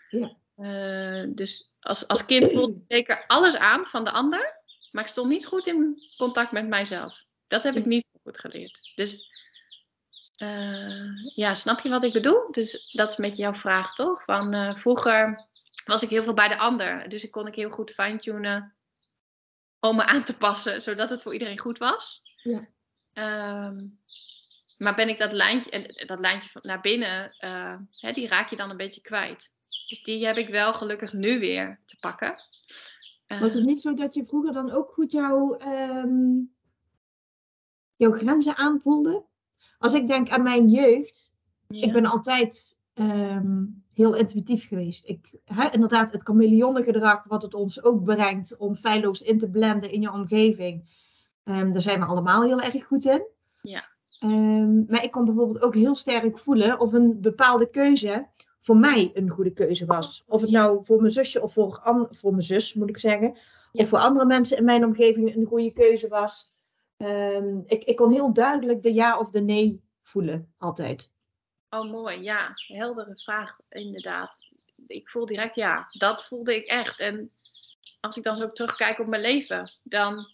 Ja. 0.09 0.37
Uh, 0.57 1.29
dus 1.35 1.71
als, 1.81 2.09
als 2.09 2.25
kind 2.25 2.53
voelde 2.53 2.73
ik 2.73 2.85
zeker 2.89 3.25
alles 3.27 3.57
aan 3.57 3.87
van 3.87 4.05
de 4.05 4.11
ander. 4.11 4.57
Maar 4.91 5.03
ik 5.03 5.11
stond 5.11 5.29
niet 5.29 5.47
goed 5.47 5.67
in 5.67 6.03
contact 6.17 6.53
met 6.53 6.69
mijzelf. 6.69 7.25
Dat 7.47 7.63
heb 7.63 7.77
ik 7.77 7.85
niet 7.85 8.07
goed 8.23 8.39
geleerd. 8.39 8.93
Dus 8.95 9.31
uh, 10.39 11.35
ja, 11.35 11.55
snap 11.55 11.81
je 11.81 11.89
wat 11.89 12.05
ik 12.05 12.13
bedoel? 12.13 12.51
Dus 12.51 12.93
dat 12.93 13.11
is 13.11 13.19
een 13.19 13.25
beetje 13.25 13.43
jouw 13.43 13.55
vraag, 13.55 13.95
toch? 13.95 14.25
Van 14.25 14.55
uh, 14.55 14.75
vroeger 14.75 15.47
was 15.85 16.03
ik 16.03 16.09
heel 16.09 16.23
veel 16.23 16.35
bij 16.35 16.49
de 16.49 16.59
ander. 16.59 17.09
Dus 17.09 17.25
ik 17.25 17.31
kon 17.31 17.47
ik 17.47 17.55
heel 17.55 17.71
goed 17.71 17.91
fine-tunen 17.91 18.75
om 19.81 19.97
me 19.97 20.07
aan 20.07 20.25
te 20.25 20.37
passen, 20.37 20.83
zodat 20.83 21.11
het 21.11 21.23
voor 21.23 21.33
iedereen 21.33 21.59
goed 21.59 21.79
was. 21.79 22.23
Ja. 22.43 22.69
Um, 23.67 23.99
maar 24.77 24.95
ben 24.95 25.09
ik 25.09 25.19
dat 25.19 25.33
lijntje, 25.33 26.05
dat 26.07 26.19
lijntje 26.19 26.61
naar 26.63 26.81
binnen, 26.81 27.37
uh, 27.45 27.77
hè, 27.91 28.13
die 28.13 28.29
raak 28.29 28.51
je 28.51 28.57
dan 28.57 28.71
een 28.71 28.77
beetje 28.77 29.01
kwijt. 29.01 29.53
Dus 29.89 30.03
die 30.03 30.27
heb 30.27 30.37
ik 30.37 30.49
wel 30.49 30.75
gelukkig 30.75 31.13
nu 31.13 31.39
weer 31.39 31.81
te 31.87 31.97
pakken. 32.01 32.39
Was 33.41 33.55
het 33.55 33.65
niet 33.65 33.81
zo 33.81 33.95
dat 33.95 34.15
je 34.15 34.27
vroeger 34.27 34.53
dan 34.53 34.71
ook 34.71 34.93
goed 34.93 35.13
jouw, 35.13 35.61
um, 35.61 36.55
jouw 37.97 38.13
grenzen 38.13 38.57
aanvoelde? 38.57 39.25
Als 39.79 39.95
ik 39.95 40.07
denk 40.07 40.31
aan 40.31 40.43
mijn 40.43 40.69
jeugd, 40.69 41.35
ik 41.69 41.93
ben 41.93 42.07
altijd 42.07 42.79
um, 42.95 43.85
heel 43.95 44.15
intuïtief 44.15 44.69
geweest. 44.69 45.09
Ik, 45.09 45.41
inderdaad, 45.71 46.13
het 46.13 46.23
chameleonnengedrag 46.23 47.25
wat 47.25 47.43
het 47.43 47.55
ons 47.55 47.83
ook 47.83 48.05
brengt 48.05 48.57
om 48.57 48.77
feilloos 48.77 49.23
in 49.23 49.39
te 49.39 49.51
blenden 49.51 49.91
in 49.91 50.01
je 50.01 50.13
omgeving. 50.13 50.89
Um, 51.45 51.73
daar 51.73 51.83
zijn 51.83 52.01
we 52.01 52.07
allemaal 52.07 52.43
heel 52.43 52.61
erg 52.61 52.87
goed 52.87 53.05
in. 53.05 53.27
Ja. 53.63 53.85
Um, 54.25 54.85
maar 54.89 55.05
ik 55.05 55.11
kon 55.11 55.25
bijvoorbeeld 55.25 55.63
ook 55.63 55.75
heel 55.75 55.95
sterk 55.95 56.39
voelen 56.39 56.81
of 56.81 56.93
een 56.93 57.21
bepaalde 57.21 57.71
keuze 57.71 58.29
voor 58.61 58.77
mij 58.77 59.11
een 59.15 59.29
goede 59.29 59.53
keuze 59.53 59.87
was. 59.87 60.25
Of 60.27 60.41
het 60.41 60.51
nou 60.51 60.85
voor 60.85 61.01
mijn 61.01 61.13
zusje 61.13 61.43
of 61.43 61.53
voor, 61.53 62.07
voor 62.11 62.31
mijn 62.31 62.43
zus, 62.43 62.75
moet 62.75 62.89
ik 62.89 62.99
zeggen. 62.99 63.39
Of 63.73 63.89
voor 63.89 63.99
andere 63.99 64.27
mensen 64.27 64.57
in 64.57 64.65
mijn 64.65 64.85
omgeving 64.85 65.37
een 65.37 65.47
goede 65.47 65.73
keuze 65.73 66.09
was. 66.09 66.51
Um, 66.99 67.63
ik, 67.67 67.85
ik 67.85 67.97
kon 67.97 68.13
heel 68.13 68.33
duidelijk 68.33 68.83
de 68.83 68.95
ja 68.95 69.19
of 69.19 69.31
de 69.31 69.41
nee 69.41 69.83
voelen, 70.03 70.55
altijd. 70.59 71.13
Oh, 71.71 71.91
mooi. 71.91 72.23
Ja, 72.23 72.53
heldere 72.55 73.17
vraag, 73.17 73.57
inderdaad. 73.69 74.47
Ik 74.87 75.11
voel 75.11 75.27
direct 75.27 75.55
ja. 75.55 75.87
Dat 75.93 76.27
voelde 76.27 76.57
ik 76.57 76.65
echt. 76.65 77.01
En 77.01 77.31
als 78.01 78.17
ik 78.17 78.23
dan 78.23 78.37
zo 78.37 78.51
terugkijk 78.51 78.99
op 78.99 79.07
mijn 79.07 79.23
leven, 79.23 79.73
dan 79.83 80.27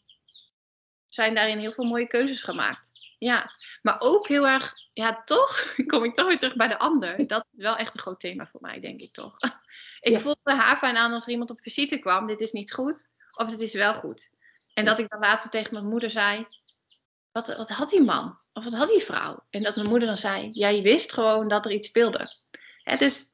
zijn 1.09 1.35
daarin 1.35 1.59
heel 1.59 1.73
veel 1.73 1.85
mooie 1.85 2.07
keuzes 2.07 2.43
gemaakt. 2.43 2.91
Ja, 3.19 3.51
maar 3.83 4.01
ook 4.01 4.29
heel 4.29 4.49
erg 4.49 4.73
ja, 4.93 5.23
toch 5.25 5.75
kom 5.87 6.05
ik 6.05 6.15
toch 6.15 6.27
weer 6.27 6.39
terug 6.39 6.57
bij 6.57 6.69
de 6.69 6.79
ander. 6.79 7.27
Dat 7.27 7.47
is 7.53 7.63
wel 7.63 7.77
echt 7.77 7.95
een 7.95 8.01
groot 8.01 8.21
thema 8.21 8.47
voor 8.47 8.61
mij, 8.61 8.81
denk 8.81 9.01
ik 9.01 9.13
toch. 9.13 9.39
Ik 10.01 10.21
voelde 10.21 10.55
haar 10.55 10.77
fijn 10.77 10.97
aan 10.97 11.13
als 11.13 11.25
er 11.25 11.31
iemand 11.31 11.51
op 11.51 11.61
visite 11.61 11.99
kwam. 11.99 12.27
Dit 12.27 12.41
is 12.41 12.53
niet 12.53 12.73
goed, 12.73 13.11
of 13.35 13.51
dit 13.51 13.61
is 13.61 13.75
wel 13.75 13.95
goed. 13.95 14.31
En 14.75 14.85
dat 14.85 14.99
ik 14.99 15.09
dan 15.09 15.21
later 15.21 15.51
tegen 15.51 15.73
mijn 15.73 15.89
moeder 15.89 16.11
zei, 16.11 16.47
wat, 17.35 17.57
wat 17.57 17.71
had 17.71 17.91
die 17.91 18.03
man? 18.03 18.37
Of 18.53 18.65
wat 18.65 18.75
had 18.75 18.89
die 18.89 19.03
vrouw? 19.03 19.45
En 19.51 19.63
dat 19.63 19.77
mijn 19.77 19.89
moeder 19.89 20.09
dan 20.09 20.17
zei, 20.17 20.49
ja, 20.53 20.69
je 20.69 20.83
wist 20.83 21.13
gewoon 21.13 21.49
dat 21.49 21.65
er 21.65 21.73
iets 21.73 21.89
speelde. 21.89 22.37
Hè, 22.83 22.97
dus 22.97 23.25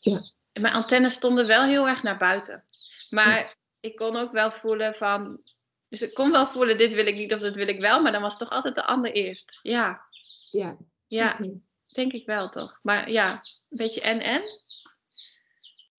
ja. 0.00 0.20
mijn 0.52 0.74
antennes 0.74 1.12
stonden 1.12 1.46
wel 1.46 1.62
heel 1.62 1.88
erg 1.88 2.02
naar 2.02 2.16
buiten. 2.16 2.64
Maar 3.10 3.56
ik 3.80 3.96
kon 3.96 4.16
ook 4.16 4.32
wel 4.32 4.50
voelen 4.50 4.94
van, 4.94 5.40
dus 5.88 6.02
ik 6.02 6.14
kon 6.14 6.30
wel 6.30 6.46
voelen, 6.46 6.78
dit 6.78 6.92
wil 6.92 7.06
ik 7.06 7.14
niet 7.14 7.34
of 7.34 7.40
dit 7.40 7.54
wil 7.54 7.68
ik 7.68 7.80
wel. 7.80 8.02
Maar 8.02 8.12
dan 8.12 8.22
was 8.22 8.38
toch 8.38 8.50
altijd 8.50 8.74
de 8.74 8.84
ander 8.84 9.12
eerst. 9.12 9.58
Ja. 9.62 10.02
Ja, 10.50 10.76
ja, 11.06 11.48
denk 11.86 12.12
ik 12.12 12.26
wel 12.26 12.48
toch. 12.48 12.78
Maar 12.82 13.10
ja, 13.10 13.32
een 13.32 13.76
beetje 13.76 14.00
en-en. 14.00 14.42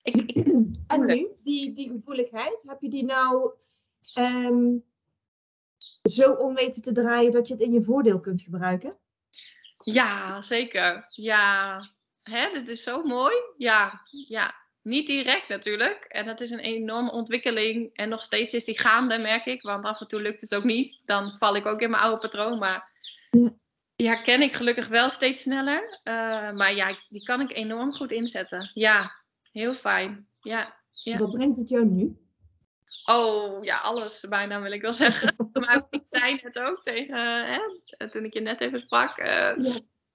Ik, 0.01 0.15
ik, 0.15 0.47
en 0.87 1.05
nu, 1.05 1.27
die, 1.43 1.73
die 1.73 1.89
gevoeligheid, 1.89 2.63
heb 2.67 2.81
je 2.81 2.89
die 2.89 3.03
nou 3.03 3.51
um, 4.17 4.83
zo 6.11 6.31
om 6.31 6.53
weten 6.53 6.81
te 6.81 6.91
draaien 6.91 7.31
dat 7.31 7.47
je 7.47 7.53
het 7.53 7.63
in 7.63 7.71
je 7.71 7.81
voordeel 7.81 8.19
kunt 8.19 8.41
gebruiken? 8.41 8.97
Ja, 9.83 10.41
zeker. 10.41 11.05
Ja, 11.15 11.79
hè, 12.21 12.51
dit 12.53 12.69
is 12.69 12.83
zo 12.83 13.03
mooi. 13.03 13.35
Ja, 13.57 14.01
ja, 14.27 14.55
niet 14.81 15.07
direct 15.07 15.47
natuurlijk. 15.47 16.03
En 16.03 16.25
dat 16.25 16.41
is 16.41 16.49
een 16.49 16.59
enorme 16.59 17.11
ontwikkeling. 17.11 17.89
En 17.93 18.09
nog 18.09 18.23
steeds 18.23 18.53
is 18.53 18.65
die 18.65 18.79
gaande, 18.79 19.17
merk 19.17 19.45
ik. 19.45 19.61
Want 19.61 19.85
af 19.85 20.01
en 20.01 20.07
toe 20.07 20.21
lukt 20.21 20.41
het 20.41 20.55
ook 20.55 20.63
niet. 20.63 21.01
Dan 21.05 21.37
val 21.37 21.55
ik 21.55 21.65
ook 21.65 21.81
in 21.81 21.89
mijn 21.89 22.03
oude 22.03 22.21
patroon. 22.21 22.57
Maar 22.57 22.91
ja. 23.31 23.53
Die 23.95 24.07
herken 24.07 24.41
ik 24.41 24.53
gelukkig 24.53 24.87
wel 24.87 25.09
steeds 25.09 25.41
sneller. 25.41 25.99
Uh, 26.03 26.51
maar 26.51 26.75
ja, 26.75 26.97
die 27.09 27.23
kan 27.23 27.41
ik 27.41 27.51
enorm 27.51 27.93
goed 27.93 28.11
inzetten. 28.11 28.71
Ja, 28.73 29.11
heel 29.51 29.73
fijn. 29.73 30.27
Ja, 30.41 30.75
ja. 30.91 31.17
Wat 31.17 31.31
brengt 31.31 31.57
het 31.57 31.69
jou 31.69 31.85
nu? 31.85 32.17
Oh, 33.05 33.63
ja, 33.63 33.77
alles 33.77 34.25
bijna 34.29 34.61
wil 34.61 34.71
ik 34.71 34.81
wel 34.81 34.93
zeggen. 35.05 35.35
maar 35.53 35.87
ik 35.89 36.03
zei 36.09 36.39
net 36.43 36.59
ook 36.59 36.83
tegen, 36.83 37.45
hè, 37.45 38.09
toen 38.09 38.25
ik 38.25 38.33
je 38.33 38.41
net 38.41 38.61
even 38.61 38.79
sprak, 38.79 39.17
uh, 39.17 39.55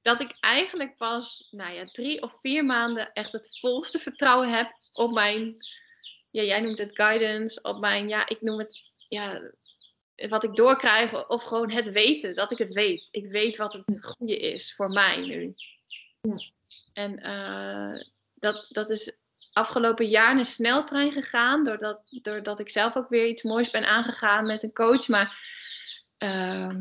dat 0.03 0.21
ik 0.21 0.37
eigenlijk 0.41 0.97
pas, 0.97 1.49
nou 1.51 1.75
ja, 1.75 1.85
drie 1.85 2.23
of 2.23 2.41
vier 2.41 2.65
maanden 2.65 3.13
echt 3.13 3.33
het 3.33 3.59
volste 3.61 3.99
vertrouwen 3.99 4.53
heb 4.53 4.73
op 4.93 5.13
mijn, 5.13 5.55
ja, 6.31 6.43
jij 6.43 6.61
noemt 6.61 6.79
het 6.79 6.97
guidance, 6.97 7.63
op 7.63 7.81
mijn, 7.81 8.09
ja, 8.09 8.29
ik 8.29 8.41
noem 8.41 8.59
het, 8.59 8.83
ja, 9.09 9.41
wat 10.29 10.45
ik 10.45 10.55
doorkrijg, 10.55 11.29
of 11.29 11.43
gewoon 11.43 11.71
het 11.71 11.91
weten, 11.91 12.35
dat 12.35 12.51
ik 12.51 12.59
het 12.59 12.73
weet. 12.73 13.09
Ik 13.11 13.27
weet 13.27 13.57
wat 13.57 13.73
het 13.73 14.05
goede 14.05 14.39
is 14.39 14.75
voor 14.75 14.91
mij 14.91 15.17
nu. 15.17 15.55
Ja. 16.21 16.39
En 16.93 17.27
uh, 17.27 18.03
dat, 18.35 18.67
dat 18.69 18.91
is 18.91 19.17
afgelopen 19.59 20.09
jaar 20.09 20.39
een 20.39 20.45
sneltrein 20.45 21.13
gegaan, 21.13 21.65
doordat, 21.65 22.01
doordat 22.23 22.59
ik 22.59 22.69
zelf 22.69 22.97
ook 22.97 23.09
weer 23.09 23.27
iets 23.27 23.43
moois 23.43 23.71
ben 23.71 23.85
aangegaan 23.85 24.47
met 24.47 24.63
een 24.63 24.73
coach. 24.73 25.09
Maar 25.09 25.39
uh, 26.19 26.75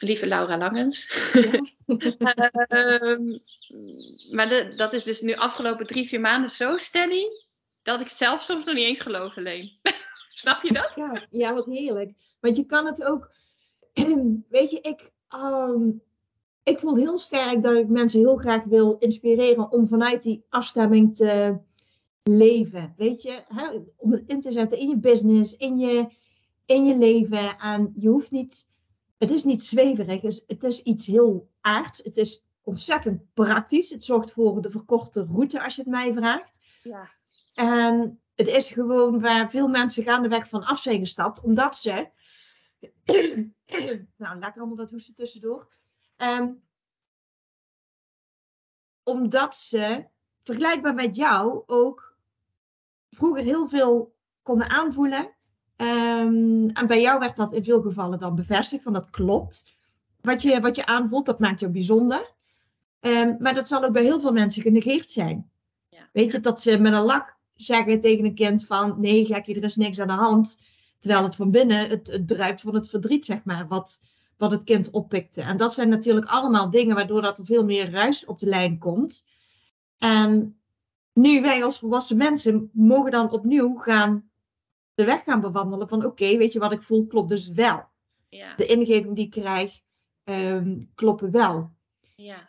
lieve 0.00 0.26
Laura 0.26 0.58
Langens. 0.58 1.32
uh, 1.34 1.60
maar 4.36 4.48
de, 4.48 4.72
dat 4.76 4.92
is 4.92 5.04
dus 5.04 5.20
nu 5.20 5.34
afgelopen 5.34 5.86
drie, 5.86 6.08
vier 6.08 6.20
maanden 6.20 6.50
zo 6.50 6.76
steady, 6.76 7.22
dat 7.82 8.00
ik 8.00 8.08
zelf 8.08 8.42
soms 8.42 8.64
nog 8.64 8.74
niet 8.74 8.86
eens 8.86 9.00
geloof 9.00 9.36
alleen. 9.36 9.72
Snap 10.34 10.62
je 10.62 10.72
dat? 10.72 10.92
Ja, 10.96 11.26
ja, 11.30 11.54
wat 11.54 11.66
heerlijk. 11.66 12.12
Want 12.40 12.56
je 12.56 12.66
kan 12.66 12.86
het 12.86 13.04
ook, 13.04 13.30
weet 14.48 14.70
je, 14.70 14.80
ik, 14.80 15.10
um, 15.34 16.02
ik 16.62 16.78
voel 16.78 16.96
heel 16.96 17.18
sterk 17.18 17.62
dat 17.62 17.76
ik 17.76 17.88
mensen 17.88 18.20
heel 18.20 18.36
graag 18.36 18.64
wil 18.64 18.96
inspireren 18.98 19.72
om 19.72 19.88
vanuit 19.88 20.22
die 20.22 20.44
afstemming 20.48 21.16
te 21.16 21.58
leven. 22.24 22.94
Weet 22.96 23.22
je, 23.22 23.44
hè? 23.48 23.78
om 23.96 24.12
het 24.12 24.22
in 24.26 24.40
te 24.40 24.52
zetten 24.52 24.78
in 24.78 24.88
je 24.88 24.98
business, 24.98 25.56
in 25.56 25.78
je, 25.78 26.08
in 26.66 26.86
je 26.86 26.96
leven. 26.96 27.58
En 27.58 27.92
je 27.96 28.08
hoeft 28.08 28.30
niet, 28.30 28.68
het 29.18 29.30
is 29.30 29.44
niet 29.44 29.62
zweverig, 29.62 30.22
het 30.46 30.64
is 30.64 30.82
iets 30.82 31.06
heel 31.06 31.50
aards. 31.60 32.02
Het 32.02 32.16
is 32.16 32.44
ontzettend 32.62 33.32
praktisch. 33.34 33.90
Het 33.90 34.04
zorgt 34.04 34.32
voor 34.32 34.62
de 34.62 34.70
verkorte 34.70 35.24
route 35.24 35.62
als 35.62 35.74
je 35.74 35.82
het 35.82 35.90
mij 35.90 36.12
vraagt. 36.12 36.58
Ja. 36.82 37.10
En 37.54 38.20
het 38.34 38.48
is 38.48 38.70
gewoon 38.70 39.20
waar 39.20 39.50
veel 39.50 39.68
mensen 39.68 40.04
gaandeweg 40.04 40.48
van 40.48 40.64
af 40.64 40.78
zijn 40.78 40.98
gestapt, 40.98 41.40
omdat 41.40 41.76
ze. 41.76 42.08
nou, 44.16 44.38
lekker 44.38 44.60
allemaal 44.60 44.76
dat 44.76 44.90
hoesten 44.90 45.14
tussendoor. 45.14 45.68
Um, 46.16 46.62
omdat 49.02 49.54
ze, 49.56 50.06
vergelijkbaar 50.42 50.94
met 50.94 51.16
jou, 51.16 51.62
ook 51.66 52.13
vroeger 53.14 53.44
heel 53.44 53.68
veel 53.68 54.14
konden 54.42 54.68
aanvoelen. 54.68 55.28
Um, 55.76 56.70
en 56.70 56.86
bij 56.86 57.00
jou 57.00 57.18
werd 57.18 57.36
dat 57.36 57.52
in 57.52 57.64
veel 57.64 57.82
gevallen 57.82 58.18
dan 58.18 58.34
bevestigd, 58.34 58.82
van 58.82 58.92
dat 58.92 59.10
klopt. 59.10 59.76
Wat 60.20 60.42
je, 60.42 60.60
wat 60.60 60.76
je 60.76 60.86
aanvoelt, 60.86 61.26
dat 61.26 61.38
maakt 61.38 61.60
jou 61.60 61.72
bijzonder. 61.72 62.32
Um, 63.00 63.36
maar 63.38 63.54
dat 63.54 63.68
zal 63.68 63.84
ook 63.84 63.92
bij 63.92 64.02
heel 64.02 64.20
veel 64.20 64.32
mensen 64.32 64.62
genegeerd 64.62 65.10
zijn. 65.10 65.50
Ja. 65.88 66.08
Weet 66.12 66.32
je, 66.32 66.40
dat 66.40 66.60
ze 66.60 66.78
met 66.78 66.92
een 66.92 67.00
lach 67.00 67.36
zeggen 67.54 68.00
tegen 68.00 68.24
een 68.24 68.34
kind 68.34 68.66
van... 68.66 68.94
nee, 69.00 69.24
gekje, 69.24 69.54
er 69.54 69.62
is 69.62 69.76
niks 69.76 70.00
aan 70.00 70.06
de 70.06 70.12
hand. 70.12 70.62
Terwijl 70.98 71.22
het 71.22 71.36
van 71.36 71.50
binnen, 71.50 71.88
het, 71.88 72.06
het 72.06 72.28
druipt 72.28 72.60
van 72.60 72.74
het 72.74 72.88
verdriet, 72.88 73.24
zeg 73.24 73.44
maar. 73.44 73.68
Wat, 73.68 74.02
wat 74.36 74.50
het 74.50 74.64
kind 74.64 74.90
oppikte. 74.90 75.42
En 75.42 75.56
dat 75.56 75.74
zijn 75.74 75.88
natuurlijk 75.88 76.26
allemaal 76.26 76.70
dingen 76.70 76.94
waardoor 76.94 77.22
dat 77.22 77.38
er 77.38 77.44
veel 77.44 77.64
meer 77.64 77.90
ruis 77.90 78.24
op 78.24 78.38
de 78.38 78.46
lijn 78.46 78.78
komt. 78.78 79.24
En 79.98 80.58
nu 81.14 81.40
wij 81.40 81.64
als 81.64 81.78
volwassen 81.78 82.16
mensen 82.16 82.70
mogen 82.72 83.10
dan 83.10 83.30
opnieuw 83.30 83.74
gaan 83.74 84.30
de 84.94 85.04
weg 85.04 85.22
gaan 85.24 85.40
bewandelen 85.40 85.88
van 85.88 86.04
oké, 86.04 86.36
weet 86.36 86.52
je 86.52 86.58
wat 86.58 86.72
ik 86.72 86.82
voel, 86.82 87.06
klopt 87.06 87.28
dus 87.28 87.48
wel. 87.48 87.84
Ja. 88.28 88.54
De 88.56 88.66
ingeving 88.66 89.16
die 89.16 89.24
ik 89.24 89.30
krijg, 89.30 89.80
um, 90.24 90.90
kloppen 90.94 91.30
wel. 91.30 91.70
Ja. 92.16 92.48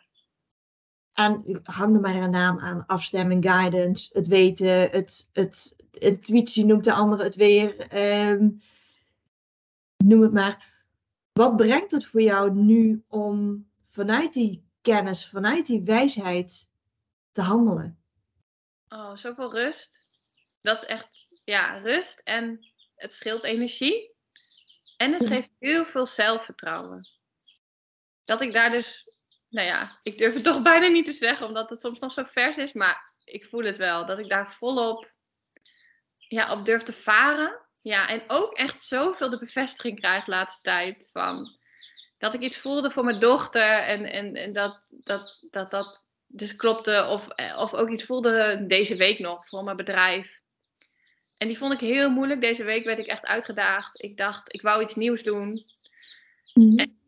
En 1.12 1.60
hang 1.62 1.94
er 1.94 2.00
maar 2.00 2.14
een 2.14 2.30
naam 2.30 2.58
aan, 2.58 2.86
afstemming, 2.86 3.44
guidance, 3.44 4.10
het 4.12 4.26
weten, 4.26 4.90
het, 4.90 5.28
het 5.32 5.76
intuïtie 5.90 6.64
noemt 6.64 6.84
de 6.84 6.92
andere 6.92 7.22
het 7.22 7.34
weer. 7.34 7.96
Um, 8.30 8.60
noem 9.96 10.22
het 10.22 10.32
maar. 10.32 10.74
Wat 11.32 11.56
brengt 11.56 11.90
het 11.90 12.06
voor 12.06 12.22
jou 12.22 12.54
nu 12.54 13.04
om 13.08 13.66
vanuit 13.88 14.32
die 14.32 14.64
kennis, 14.80 15.28
vanuit 15.28 15.66
die 15.66 15.82
wijsheid 15.82 16.70
te 17.32 17.42
handelen? 17.42 17.98
Oh, 18.88 19.16
zoveel 19.16 19.52
rust. 19.52 19.98
Dat 20.62 20.82
is 20.82 20.88
echt, 20.88 21.28
ja, 21.44 21.78
rust 21.78 22.18
en 22.18 22.72
het 22.94 23.12
scheelt 23.12 23.44
energie. 23.44 24.14
En 24.96 25.12
het 25.12 25.26
geeft 25.26 25.50
heel 25.58 25.86
veel 25.86 26.06
zelfvertrouwen. 26.06 27.08
Dat 28.24 28.40
ik 28.40 28.52
daar 28.52 28.70
dus, 28.70 29.16
nou 29.48 29.66
ja, 29.66 29.98
ik 30.02 30.18
durf 30.18 30.34
het 30.34 30.44
toch 30.52 30.62
bijna 30.62 30.86
niet 30.86 31.04
te 31.04 31.12
zeggen, 31.12 31.46
omdat 31.46 31.70
het 31.70 31.80
soms 31.80 31.98
nog 31.98 32.12
zo 32.12 32.22
vers 32.22 32.56
is, 32.56 32.72
maar 32.72 33.12
ik 33.24 33.44
voel 33.44 33.62
het 33.62 33.76
wel. 33.76 34.06
Dat 34.06 34.18
ik 34.18 34.28
daar 34.28 34.52
volop 34.52 35.12
ja, 36.16 36.52
op 36.52 36.64
durf 36.64 36.82
te 36.82 36.92
varen. 36.92 37.60
Ja, 37.80 38.08
en 38.08 38.22
ook 38.26 38.52
echt 38.52 38.82
zoveel 38.82 39.30
de 39.30 39.38
bevestiging 39.38 39.98
krijg 40.00 40.24
de 40.24 40.30
laatste 40.30 40.62
tijd. 40.62 41.10
Van, 41.12 41.58
dat 42.18 42.34
ik 42.34 42.40
iets 42.40 42.56
voelde 42.56 42.90
voor 42.90 43.04
mijn 43.04 43.20
dochter 43.20 43.78
en, 43.82 44.04
en, 44.04 44.34
en 44.34 44.52
dat, 44.52 44.96
dat, 45.00 45.46
dat 45.50 45.70
dat 45.70 46.04
dus 46.38 46.56
klopte. 46.56 47.06
Of, 47.10 47.28
of 47.58 47.74
ook 47.74 47.90
iets 47.90 48.04
voelde 48.04 48.64
deze 48.66 48.96
week 48.96 49.18
nog 49.18 49.48
voor 49.48 49.64
mijn 49.64 49.76
bedrijf. 49.76 50.40
En 51.36 51.46
die 51.46 51.58
vond 51.58 51.72
ik 51.72 51.80
heel 51.80 52.10
moeilijk. 52.10 52.40
Deze 52.40 52.64
week 52.64 52.84
werd 52.84 52.98
ik 52.98 53.06
echt 53.06 53.24
uitgedaagd. 53.24 54.02
Ik 54.02 54.16
dacht, 54.16 54.54
ik 54.54 54.62
wou 54.62 54.82
iets 54.82 54.94
nieuws 54.94 55.22
doen. 55.22 55.66
Mhm. 56.54 56.78
En 56.78 56.98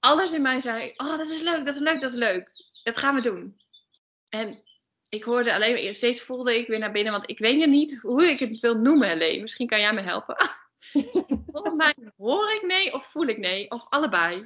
alles 0.00 0.32
in 0.32 0.42
mij 0.42 0.60
zei, 0.60 0.92
oh 0.96 1.16
dat 1.16 1.28
is 1.28 1.42
leuk, 1.42 1.64
dat 1.64 1.74
is 1.74 1.80
leuk, 1.80 2.00
dat 2.00 2.10
is 2.10 2.16
leuk. 2.16 2.50
Dat 2.82 2.96
gaan 2.96 3.14
we 3.14 3.20
doen. 3.20 3.60
En 4.28 4.62
ik 5.08 5.24
hoorde 5.24 5.54
alleen, 5.54 5.94
steeds 5.94 6.20
voelde 6.20 6.58
ik 6.58 6.66
weer 6.66 6.78
naar 6.78 6.92
binnen, 6.92 7.12
want 7.12 7.30
ik 7.30 7.38
weet 7.38 7.66
niet 7.66 7.98
hoe 8.00 8.24
ik 8.24 8.38
het 8.38 8.60
wil 8.60 8.74
noemen 8.74 9.10
alleen. 9.10 9.40
Misschien 9.40 9.66
kan 9.66 9.80
jij 9.80 9.92
me 9.92 10.00
helpen. 10.00 10.36
Volgens 11.52 11.74
mij 11.74 11.94
hoor 12.16 12.52
ik 12.52 12.62
nee 12.62 12.92
of 12.92 13.06
voel 13.06 13.26
ik 13.26 13.38
nee, 13.38 13.70
of 13.70 13.86
allebei. 13.88 14.44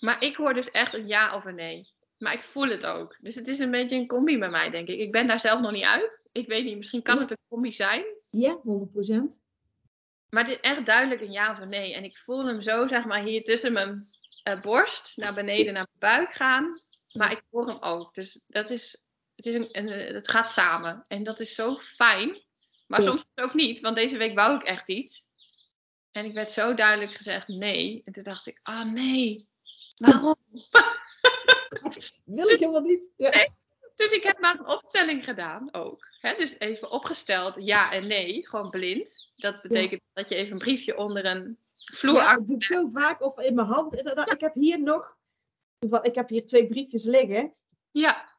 Maar 0.00 0.22
ik 0.22 0.36
hoor 0.36 0.54
dus 0.54 0.70
echt 0.70 0.94
een 0.94 1.06
ja 1.06 1.34
of 1.34 1.44
een 1.44 1.54
nee. 1.54 1.88
Maar 2.18 2.32
ik 2.32 2.42
voel 2.42 2.68
het 2.68 2.86
ook. 2.86 3.16
Dus 3.20 3.34
het 3.34 3.48
is 3.48 3.58
een 3.58 3.70
beetje 3.70 3.96
een 3.96 4.06
combi 4.06 4.38
bij 4.38 4.50
mij, 4.50 4.70
denk 4.70 4.88
ik. 4.88 4.98
Ik 4.98 5.12
ben 5.12 5.26
daar 5.26 5.40
zelf 5.40 5.60
nog 5.60 5.72
niet 5.72 5.84
uit. 5.84 6.28
Ik 6.32 6.46
weet 6.46 6.64
niet, 6.64 6.76
misschien 6.76 7.02
kan 7.02 7.18
het 7.18 7.30
een 7.30 7.38
combi 7.48 7.72
zijn. 7.72 8.04
Ja, 8.30 8.58
100%. 8.58 8.62
Maar 10.30 10.44
het 10.44 10.52
is 10.52 10.60
echt 10.60 10.86
duidelijk 10.86 11.20
een 11.20 11.32
ja 11.32 11.50
of 11.50 11.58
een 11.58 11.68
nee. 11.68 11.94
En 11.94 12.04
ik 12.04 12.18
voel 12.18 12.46
hem 12.46 12.60
zo, 12.60 12.86
zeg 12.86 13.04
maar, 13.04 13.22
hier 13.22 13.44
tussen 13.44 13.72
mijn 13.72 14.06
uh, 14.48 14.62
borst 14.62 15.16
naar 15.16 15.34
beneden 15.34 15.72
naar 15.72 15.88
mijn 15.90 16.16
buik 16.16 16.34
gaan. 16.34 16.80
Maar 17.12 17.32
ik 17.32 17.42
hoor 17.50 17.66
hem 17.66 17.82
ook. 17.82 18.14
Dus 18.14 18.40
dat 18.46 18.70
is 18.70 19.02
het, 19.38 19.46
is 19.46 19.54
een, 19.54 19.68
een, 19.72 20.14
het 20.14 20.30
gaat 20.30 20.50
samen. 20.50 21.04
En 21.06 21.22
dat 21.22 21.40
is 21.40 21.54
zo 21.54 21.78
fijn. 21.78 22.42
Maar 22.86 23.02
soms 23.02 23.24
ook 23.34 23.54
niet, 23.54 23.80
want 23.80 23.96
deze 23.96 24.16
week 24.16 24.34
wou 24.34 24.54
ik 24.54 24.62
echt 24.62 24.88
iets. 24.88 25.28
En 26.12 26.24
ik 26.24 26.32
werd 26.32 26.48
zo 26.48 26.74
duidelijk 26.74 27.14
gezegd 27.14 27.48
nee. 27.48 28.02
En 28.04 28.12
toen 28.12 28.22
dacht 28.22 28.46
ik, 28.46 28.60
ah 28.62 28.80
oh, 28.80 28.92
nee, 28.92 29.48
waarom? 29.96 30.36
Wil 32.24 32.48
ik 32.48 32.58
helemaal 32.58 32.80
niet. 32.80 33.10
Ja. 33.16 33.48
Dus 33.96 34.10
ik 34.10 34.22
heb 34.22 34.38
maar 34.38 34.58
een 34.58 34.66
opstelling 34.66 35.24
gedaan 35.24 35.68
ook. 35.74 36.06
Hè? 36.20 36.34
Dus 36.34 36.58
even 36.58 36.90
opgesteld 36.90 37.56
ja 37.64 37.92
en 37.92 38.06
nee, 38.06 38.48
gewoon 38.48 38.70
blind. 38.70 39.26
Dat 39.36 39.62
betekent 39.62 40.00
dat 40.12 40.28
je 40.28 40.34
even 40.34 40.52
een 40.52 40.58
briefje 40.58 40.96
onder 40.96 41.24
een 41.24 41.58
vloer... 41.74 42.14
Ja, 42.14 42.36
ik 42.36 42.46
doe 42.46 42.56
het 42.56 42.64
zo 42.64 42.88
vaak 42.88 43.22
of 43.22 43.38
in 43.38 43.54
mijn 43.54 43.66
hand. 43.66 43.94
Ik 44.32 44.40
heb 44.40 44.54
hier 44.54 44.82
nog, 44.82 45.16
ik 46.02 46.14
heb 46.14 46.28
hier 46.28 46.46
twee 46.46 46.66
briefjes 46.66 47.04
liggen. 47.04 47.54
Ja 47.90 48.36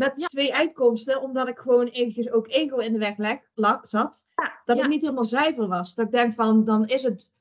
met 0.00 0.28
twee 0.28 0.54
uitkomsten, 0.54 1.20
omdat 1.20 1.48
ik 1.48 1.58
gewoon 1.58 1.86
eventjes 1.86 2.30
ook 2.30 2.48
ego 2.48 2.76
in 2.76 2.92
de 2.92 2.98
weg 2.98 3.16
leg, 3.54 3.78
zat. 3.82 4.28
dat 4.64 4.78
ik 4.78 4.88
niet 4.88 5.00
helemaal 5.00 5.24
zuiver 5.24 5.68
was. 5.68 5.94
Dat 5.94 6.06
ik 6.06 6.12
denk 6.12 6.32
van, 6.32 6.64
dan 6.64 6.86
is 6.86 7.02
het 7.02 7.32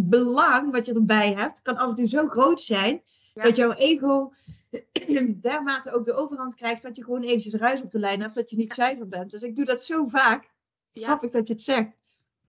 belang 0.00 0.72
wat 0.72 0.86
je 0.86 0.94
erbij 0.94 1.32
hebt, 1.32 1.62
kan 1.62 1.76
af 1.76 1.88
en 1.88 1.94
toe 1.94 2.06
zo 2.06 2.28
groot 2.28 2.60
zijn, 2.60 3.02
dat 3.32 3.56
jouw 3.56 3.72
ego 3.72 4.32
dermate 5.40 5.92
ook 5.92 6.04
de 6.04 6.12
overhand 6.12 6.54
krijgt, 6.54 6.82
dat 6.82 6.96
je 6.96 7.04
gewoon 7.04 7.22
eventjes 7.22 7.54
ruis 7.54 7.82
op 7.82 7.90
de 7.90 7.98
lijn 7.98 8.20
hebt, 8.20 8.34
dat 8.34 8.50
je 8.50 8.56
niet 8.56 8.74
zuiver 8.74 9.08
bent. 9.08 9.30
Dus 9.30 9.42
ik 9.42 9.56
doe 9.56 9.64
dat 9.64 9.84
zo 9.84 10.06
vaak. 10.06 10.50
Ja. 10.92 11.20
ik 11.20 11.32
dat 11.32 11.46
je 11.46 11.52
het 11.52 11.62
zegt. 11.62 11.90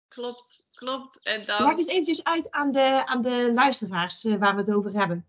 Klopt, 0.08 0.64
klopt. 0.76 1.24
En 1.24 1.46
dan... 1.46 1.64
Leg 1.64 1.78
eens 1.78 1.88
eventjes 1.88 2.24
uit 2.24 2.52
aan 2.52 2.72
de, 2.72 3.06
aan 3.06 3.22
de 3.22 3.52
luisteraars 3.54 4.26
uh, 4.26 4.36
waar 4.36 4.56
we 4.56 4.62
het 4.62 4.72
over 4.72 4.94
hebben. 4.94 5.26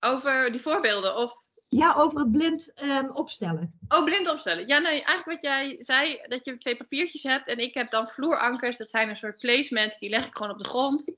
Over 0.00 0.52
die 0.52 0.60
voorbeelden? 0.60 1.16
Of 1.16 1.42
ja, 1.68 1.94
over 1.94 2.18
het 2.18 2.32
blind 2.32 2.72
um, 2.82 3.10
opstellen. 3.10 3.78
Oh, 3.88 4.04
blind 4.04 4.28
opstellen. 4.28 4.66
Ja, 4.66 4.78
nee, 4.78 4.90
eigenlijk 4.90 5.24
wat 5.24 5.42
jij 5.42 5.76
zei, 5.78 6.18
dat 6.20 6.44
je 6.44 6.58
twee 6.58 6.76
papiertjes 6.76 7.22
hebt 7.22 7.48
en 7.48 7.58
ik 7.58 7.74
heb 7.74 7.90
dan 7.90 8.10
vloerankers. 8.10 8.76
Dat 8.76 8.90
zijn 8.90 9.08
een 9.08 9.16
soort 9.16 9.38
placements, 9.38 9.98
die 9.98 10.10
leg 10.10 10.26
ik 10.26 10.34
gewoon 10.36 10.52
op 10.52 10.58
de 10.58 10.68
grond. 10.68 11.14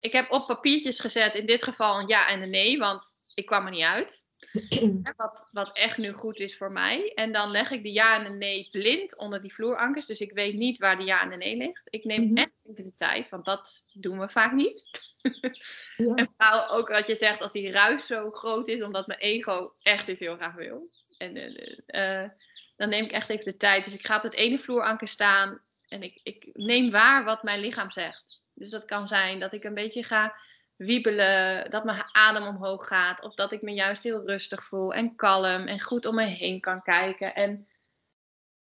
Ik 0.00 0.12
heb 0.12 0.30
op 0.30 0.46
papiertjes 0.46 1.00
gezet, 1.00 1.34
in 1.34 1.46
dit 1.46 1.62
geval 1.62 1.98
een 1.98 2.06
ja 2.06 2.28
en 2.28 2.42
een 2.42 2.50
nee, 2.50 2.78
want 2.78 3.06
ik 3.34 3.46
kwam 3.46 3.64
er 3.64 3.70
niet 3.70 3.84
uit. 3.84 4.22
wat, 5.16 5.48
wat 5.52 5.76
echt 5.76 5.98
nu 5.98 6.12
goed 6.12 6.40
is 6.40 6.56
voor 6.56 6.72
mij. 6.72 7.12
En 7.14 7.32
dan 7.32 7.50
leg 7.50 7.70
ik 7.70 7.82
de 7.82 7.92
ja 7.92 8.16
en 8.16 8.24
de 8.32 8.38
nee 8.38 8.68
blind 8.70 9.16
onder 9.16 9.42
die 9.42 9.54
vloerankers. 9.54 10.06
Dus 10.06 10.20
ik 10.20 10.32
weet 10.32 10.54
niet 10.54 10.78
waar 10.78 10.96
de 10.96 11.02
ja 11.04 11.22
en 11.22 11.28
de 11.28 11.36
nee 11.36 11.56
ligt. 11.56 11.82
Ik 11.84 12.04
neem 12.04 12.22
Mhm. 12.22 12.36
echt 12.36 12.50
even 12.64 12.84
de 12.84 12.94
tijd, 12.94 13.28
want 13.28 13.44
dat 13.44 13.90
doen 13.92 14.18
we 14.18 14.28
vaak 14.28 14.52
niet. 14.52 14.82
Ja. 15.96 16.14
En 16.14 16.34
vooral 16.36 16.68
ook 16.68 16.88
wat 16.88 17.06
je 17.06 17.14
zegt, 17.14 17.40
als 17.40 17.52
die 17.52 17.70
ruis 17.70 18.06
zo 18.06 18.30
groot 18.30 18.68
is, 18.68 18.82
omdat 18.82 19.06
mijn 19.06 19.18
ego 19.18 19.72
echt 19.82 20.08
iets 20.08 20.20
heel 20.20 20.36
graag 20.36 20.54
wil. 20.54 20.80
En 21.18 21.36
eh, 21.36 22.22
eh, 22.22 22.30
dan 22.76 22.88
neem 22.88 23.04
ik 23.04 23.10
echt 23.10 23.28
even 23.28 23.44
de 23.44 23.56
tijd. 23.56 23.84
Dus 23.84 23.94
ik 23.94 24.06
ga 24.06 24.16
op 24.16 24.22
het 24.22 24.34
ene 24.34 24.58
vloeranker 24.58 25.08
staan 25.08 25.60
en 25.88 26.02
ik, 26.02 26.20
ik 26.22 26.50
neem 26.52 26.90
waar 26.90 27.24
wat 27.24 27.42
mijn 27.42 27.60
lichaam 27.60 27.90
zegt. 27.90 28.40
Dus 28.58 28.70
dat 28.70 28.84
kan 28.84 29.08
zijn 29.08 29.40
dat 29.40 29.52
ik 29.52 29.64
een 29.64 29.74
beetje 29.74 30.02
ga 30.02 30.38
wiebelen, 30.76 31.70
dat 31.70 31.84
mijn 31.84 32.04
adem 32.12 32.46
omhoog 32.46 32.86
gaat, 32.86 33.22
of 33.22 33.34
dat 33.34 33.52
ik 33.52 33.62
me 33.62 33.72
juist 33.72 34.02
heel 34.02 34.26
rustig 34.26 34.64
voel 34.64 34.94
en 34.94 35.16
kalm 35.16 35.66
en 35.66 35.80
goed 35.80 36.06
om 36.06 36.14
me 36.14 36.24
heen 36.24 36.60
kan 36.60 36.82
kijken 36.82 37.34
en 37.34 37.66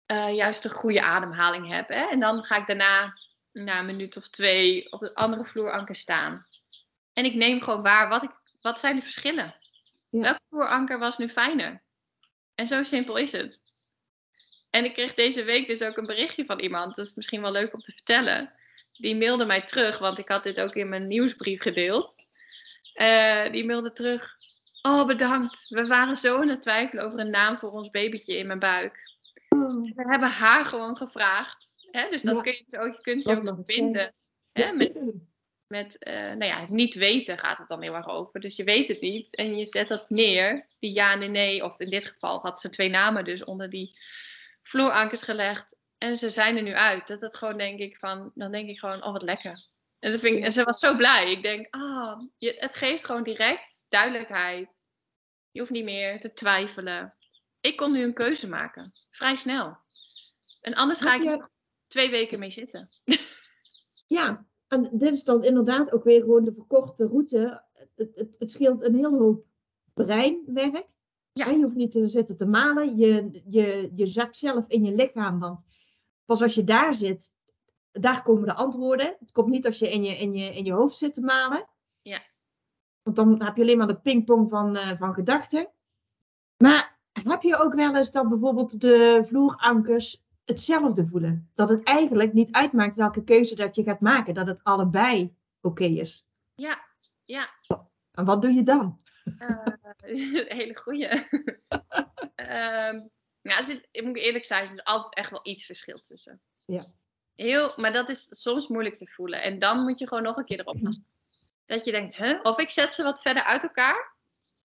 eh, 0.07 0.35
juist 0.35 0.64
een 0.64 0.71
goede 0.71 1.02
ademhaling 1.02 1.69
heb. 1.73 1.88
Hè? 1.88 2.09
En 2.09 2.21
dan 2.21 2.45
ga 2.45 2.57
ik 2.57 2.66
daarna, 2.66 3.19
na 3.52 3.78
een 3.78 3.87
minuut 3.87 4.16
of 4.16 4.28
twee, 4.28 4.93
op 4.93 5.00
het 5.00 5.14
andere 5.14 5.45
vloeranker 5.45 5.97
staan. 5.97 6.47
En 7.12 7.25
ik 7.25 7.35
neem 7.35 7.61
gewoon 7.61 7.83
waar, 7.83 8.09
wat, 8.09 8.23
ik, 8.23 8.31
wat 8.62 8.81
zijn 8.81 8.97
de 8.97 9.02
verschillen? 9.02 9.55
Ja. 10.11 10.21
Welk 10.21 10.40
vloeranker 10.49 10.99
was 10.99 11.19
nu 11.19 11.28
fijner? 11.28 11.83
En 12.55 12.66
zo 12.66 12.83
simpel 12.83 13.16
is 13.16 13.33
het. 13.33 13.61
En 14.71 14.85
ik 14.85 14.93
kreeg 14.93 15.14
deze 15.14 15.45
week 15.45 15.66
dus 15.66 15.83
ook 15.83 15.97
een 15.97 16.07
berichtje 16.07 16.45
van 16.45 16.61
iemand, 16.61 16.95
dat 16.95 17.07
is 17.07 17.14
misschien 17.14 17.43
wel 17.43 17.52
leuk 17.52 17.75
om 17.75 17.81
te 17.81 17.93
vertellen. 17.93 18.52
Die 18.99 19.17
mailde 19.17 19.45
mij 19.45 19.62
terug, 19.62 19.99
want 19.99 20.19
ik 20.19 20.29
had 20.29 20.43
dit 20.43 20.61
ook 20.61 20.75
in 20.75 20.88
mijn 20.88 21.07
nieuwsbrief 21.07 21.62
gedeeld. 21.62 22.15
Eh, 22.93 23.53
die 23.53 23.65
mailde 23.67 23.93
terug. 23.93 24.37
Oh, 24.83 25.07
bedankt. 25.07 25.67
We 25.69 25.87
waren 25.87 26.17
zo 26.17 26.41
aan 26.41 26.49
het 26.49 26.62
twijfelen 26.62 27.05
over 27.05 27.19
een 27.19 27.31
naam 27.31 27.57
voor 27.57 27.71
ons 27.71 27.91
babytje 27.91 28.38
in 28.38 28.47
mijn 28.47 28.59
buik. 28.59 29.15
We 29.49 30.05
hebben 30.07 30.29
haar 30.31 30.65
gewoon 30.65 30.97
gevraagd. 30.97 31.75
Hè? 31.91 32.09
Dus 32.11 32.23
dat 32.23 32.35
Ja. 32.35 32.41
kun 32.43 32.65
je 32.71 32.79
ook, 32.79 32.95
je 32.95 33.00
kunt 33.00 33.26
je 33.26 33.35
Dat 33.35 33.49
ook 33.49 33.55
verbinden. 33.55 34.15
Hè? 34.53 34.73
Met, 34.73 34.93
met 35.67 35.99
eh, 35.99 36.15
nou 36.15 36.45
ja, 36.45 36.61
het 36.61 36.69
niet 36.71 36.95
weten 36.95 37.38
gaat 37.38 37.59
het 37.59 37.69
dan 37.69 37.83
heel 37.83 37.95
erg 37.95 38.09
over. 38.09 38.41
Dus 38.41 38.57
je 38.57 38.65
weet 38.65 38.88
het 38.88 39.00
niet 39.00 39.37
en 39.37 39.57
je 39.57 39.67
zet 39.67 39.88
dat 39.88 40.11
neer, 40.11 40.67
die 40.79 40.93
ja 40.93 41.12
en 41.12 41.21
die 41.21 41.29
nee. 41.29 41.65
Of 41.65 41.81
in 41.81 41.91
dit 41.91 42.05
geval 42.09 42.41
had 42.41 42.61
ze 42.61 42.71
twee 42.71 42.88
namen 42.88 43.25
dus 43.25 43.45
onder 43.45 43.71
die 43.71 43.99
vloerankers 44.62 45.23
gelegd. 45.23 45.75
En 45.99 46.19
ze 46.19 46.31
zijn 46.31 46.57
er 46.57 46.62
nu 46.62 46.75
uit. 46.75 47.07
Dat 47.07 47.21
het 47.21 47.37
gewoon 47.37 47.59
denk 47.59 47.79
ik 47.79 47.97
van, 47.97 48.31
dan 48.35 48.53
denk 48.53 48.69
ik 48.69 48.79
gewoon, 48.79 49.05
oh 49.05 49.12
wat 49.12 49.23
lekker. 49.23 49.67
En, 49.99 50.11
dat 50.11 50.21
vind 50.21 50.37
ik, 50.37 50.45
en 50.45 50.53
ze 50.53 50.65
was 50.65 50.79
zo 50.79 50.97
blij. 50.97 51.31
Ik 51.31 51.43
denk, 51.43 51.67
ah, 51.71 52.21
het 52.38 52.75
geeft 52.75 53.05
gewoon 53.05 53.23
direct 53.23 53.85
duidelijkheid. 53.88 54.69
Je 55.50 55.61
hoeft 55.61 55.73
niet 55.73 55.85
meer 55.85 56.21
te 56.21 56.33
twijfelen. 56.33 57.17
Ik 57.61 57.76
kon 57.76 57.93
nu 57.93 58.03
een 58.03 58.15
keuze 58.15 58.49
maken. 58.49 58.93
Vrij 59.11 59.37
snel. 59.37 59.76
En 60.61 60.75
anders 60.75 61.00
ga 61.00 61.15
ik 61.15 61.25
er 61.25 61.49
twee 61.87 62.11
weken 62.11 62.38
mee 62.38 62.50
zitten. 62.50 62.91
Ja, 64.09 64.47
en 64.69 64.91
dit 64.93 65.12
is 65.12 65.25
dan 65.25 65.45
inderdaad 65.45 65.93
ook 65.93 66.05
weer 66.05 66.21
gewoon 66.21 66.45
de 66.45 66.53
verkorte 66.53 67.07
route. 67.07 67.62
Het, 67.73 68.11
het, 68.15 68.37
het 68.38 68.50
scheelt 68.50 68.83
een 68.83 68.95
heel 68.95 69.19
hoop 69.19 69.45
breinwerk. 69.95 70.87
Ja. 71.33 71.47
En 71.47 71.59
je 71.59 71.65
hoeft 71.65 71.75
niet 71.75 71.91
te 71.91 72.09
zitten 72.09 72.37
te 72.37 72.47
malen. 72.47 72.97
Je, 72.97 73.43
je, 73.49 73.93
je 73.95 74.07
zakt 74.07 74.37
zelf 74.37 74.65
in 74.69 74.85
je 74.85 74.93
lichaam. 74.93 75.38
Want 75.38 75.65
pas 76.26 76.42
als 76.42 76.54
je 76.54 76.64
daar 76.64 76.95
zit, 76.95 77.33
daar 77.92 78.23
komen 78.23 78.47
de 78.47 78.54
antwoorden. 78.54 79.16
Het 79.18 79.33
komt 79.33 79.49
niet 79.49 79.66
als 79.66 79.78
je 79.78 79.90
in 79.90 80.04
je, 80.04 80.16
in 80.16 80.33
je, 80.33 80.54
in 80.54 80.64
je 80.64 80.73
hoofd 80.73 80.97
zit 80.97 81.14
te 81.14 81.21
malen. 81.21 81.68
Ja. 82.02 82.21
Want 83.02 83.16
dan 83.16 83.42
heb 83.42 83.56
je 83.56 83.62
alleen 83.62 83.78
maar 83.78 83.87
de 83.87 84.00
pingpong 84.00 84.49
van, 84.49 84.76
eh, 84.76 84.97
van 84.97 85.14
gedachten. 85.14 85.71
Maar 86.56 86.99
heb 87.12 87.42
je 87.42 87.56
ook 87.56 87.75
wel 87.75 87.97
eens 87.97 88.12
dat 88.12 88.28
bijvoorbeeld 88.28 88.80
de 88.80 89.23
vloerankers 89.25 90.25
hetzelfde 90.45 91.06
voelen? 91.06 91.50
Dat 91.54 91.68
het 91.68 91.83
eigenlijk 91.83 92.33
niet 92.33 92.52
uitmaakt 92.52 92.97
welke 92.97 93.25
keuze 93.25 93.54
dat 93.54 93.75
je 93.75 93.83
gaat 93.83 94.00
maken. 94.00 94.35
Dat 94.35 94.47
het 94.47 94.64
allebei 94.64 95.37
oké 95.61 95.85
is. 95.85 96.26
Ja, 96.54 96.78
ja. 97.25 97.49
En 98.11 98.25
wat 98.25 98.42
doe 98.42 98.52
je 98.52 98.62
dan? 98.62 99.00
Een 100.00 100.45
hele 100.49 100.76
goeie. 100.76 101.08
Ehm 102.34 103.00
nou, 103.47 103.65
zit, 103.65 103.87
ik 103.91 104.04
moet 104.04 104.17
eerlijk 104.17 104.45
zijn, 104.45 104.63
er 104.63 104.69
zit 104.69 104.85
altijd 104.85 105.15
echt 105.15 105.30
wel 105.30 105.41
iets 105.43 105.65
verschil 105.65 105.99
tussen. 106.00 106.41
Ja. 106.67 106.87
Heel, 107.35 107.73
maar 107.76 107.93
dat 107.93 108.09
is 108.09 108.26
soms 108.30 108.69
moeilijk 108.69 108.99
te 108.99 109.06
voelen. 109.06 109.43
En 109.43 109.59
dan 109.59 109.82
moet 109.82 109.99
je 109.99 110.09
gewoon 110.09 110.23
nog 110.23 110.37
een 110.37 110.45
keer 110.45 110.61
erop 110.61 110.78
gaan 110.82 110.93
staan. 110.93 111.06
Dat 111.67 111.85
je 111.85 111.91
denkt, 111.91 112.17
huh? 112.17 112.39
of 112.43 112.59
ik 112.59 112.71
zet 112.71 112.95
ze 112.95 113.02
wat 113.02 113.21
verder 113.23 113.43
uit 113.43 113.63
elkaar. 113.63 114.13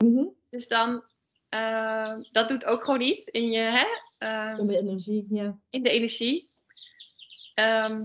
Mhm. 0.04 0.24
Dus 0.50 0.68
dan, 0.68 1.08
eh, 1.48 2.16
dat 2.32 2.48
doet 2.48 2.64
ook 2.64 2.84
gewoon 2.84 3.00
iets 3.00 3.26
in 3.26 3.50
je, 3.50 3.58
hè? 3.60 3.86
eh, 4.18 4.58
Om 4.58 4.66
de 4.66 4.76
energie, 4.78 5.26
ja. 5.30 5.58
in 5.70 5.82
de 5.82 5.90
energie. 5.90 6.50
Ehm, 7.54 8.02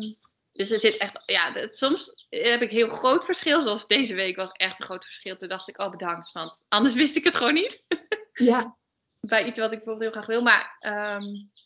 dus 0.52 0.72
er 0.72 0.80
zit 0.80 0.98
echt, 0.98 1.24
ja, 1.26 1.52
het- 1.52 1.76
soms 1.78 2.26
heb 2.30 2.62
ik 2.62 2.70
heel 2.72 2.90
groot 2.90 3.26
verschil. 3.26 3.62
Zoals 3.62 3.88
deze 3.88 4.16
week 4.16 4.36
was 4.36 4.52
echt 4.52 4.80
een 4.80 4.86
groot 4.86 5.04
verschil. 5.04 5.36
Toen 5.36 5.48
dacht 5.50 5.68
ik, 5.68 5.80
oh 5.80 5.90
bedankt, 5.92 6.32
want 6.32 6.66
anders 6.70 6.94
wist 7.04 7.16
ik 7.16 7.24
het 7.24 7.36
gewoon 7.36 7.54
niet. 7.54 7.84
Ja, 8.34 8.78
Bij 9.28 9.46
iets 9.46 9.60
wat 9.60 9.72
ik 9.72 9.78
bijvoorbeeld 9.78 10.02
heel 10.02 10.12
graag 10.12 10.26
wil. 10.26 10.42
Maar 10.42 10.78
ehm, 10.80 11.24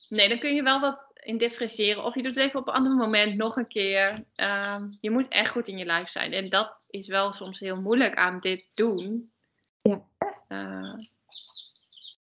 nee, 0.10 0.30
dan 0.30 0.40
kun 0.40 0.56
je 0.56 0.64
wel 0.64 0.80
wat 0.80 1.12
in 1.14 1.38
differentiëren. 1.38 2.04
Of 2.04 2.16
je 2.16 2.22
doet 2.22 2.36
het 2.36 2.44
even 2.46 2.60
op 2.60 2.68
een 2.68 2.74
ander 2.74 2.92
moment 2.92 3.36
nog 3.36 3.56
een 3.56 3.68
keer. 3.68 4.24
Ehm, 4.36 4.86
je 5.02 5.12
moet 5.12 5.28
echt 5.28 5.52
goed 5.52 5.68
in 5.68 5.78
je 5.78 5.86
lijf 5.86 6.10
zijn. 6.10 6.34
En 6.34 6.50
dat 6.50 6.88
is 6.90 7.08
wel 7.08 7.34
soms 7.34 7.60
heel 7.60 7.82
moeilijk 7.82 8.16
aan 8.16 8.40
dit 8.40 8.72
doen. 8.76 9.32
Ja. 9.82 10.06
Eh, 10.48 10.94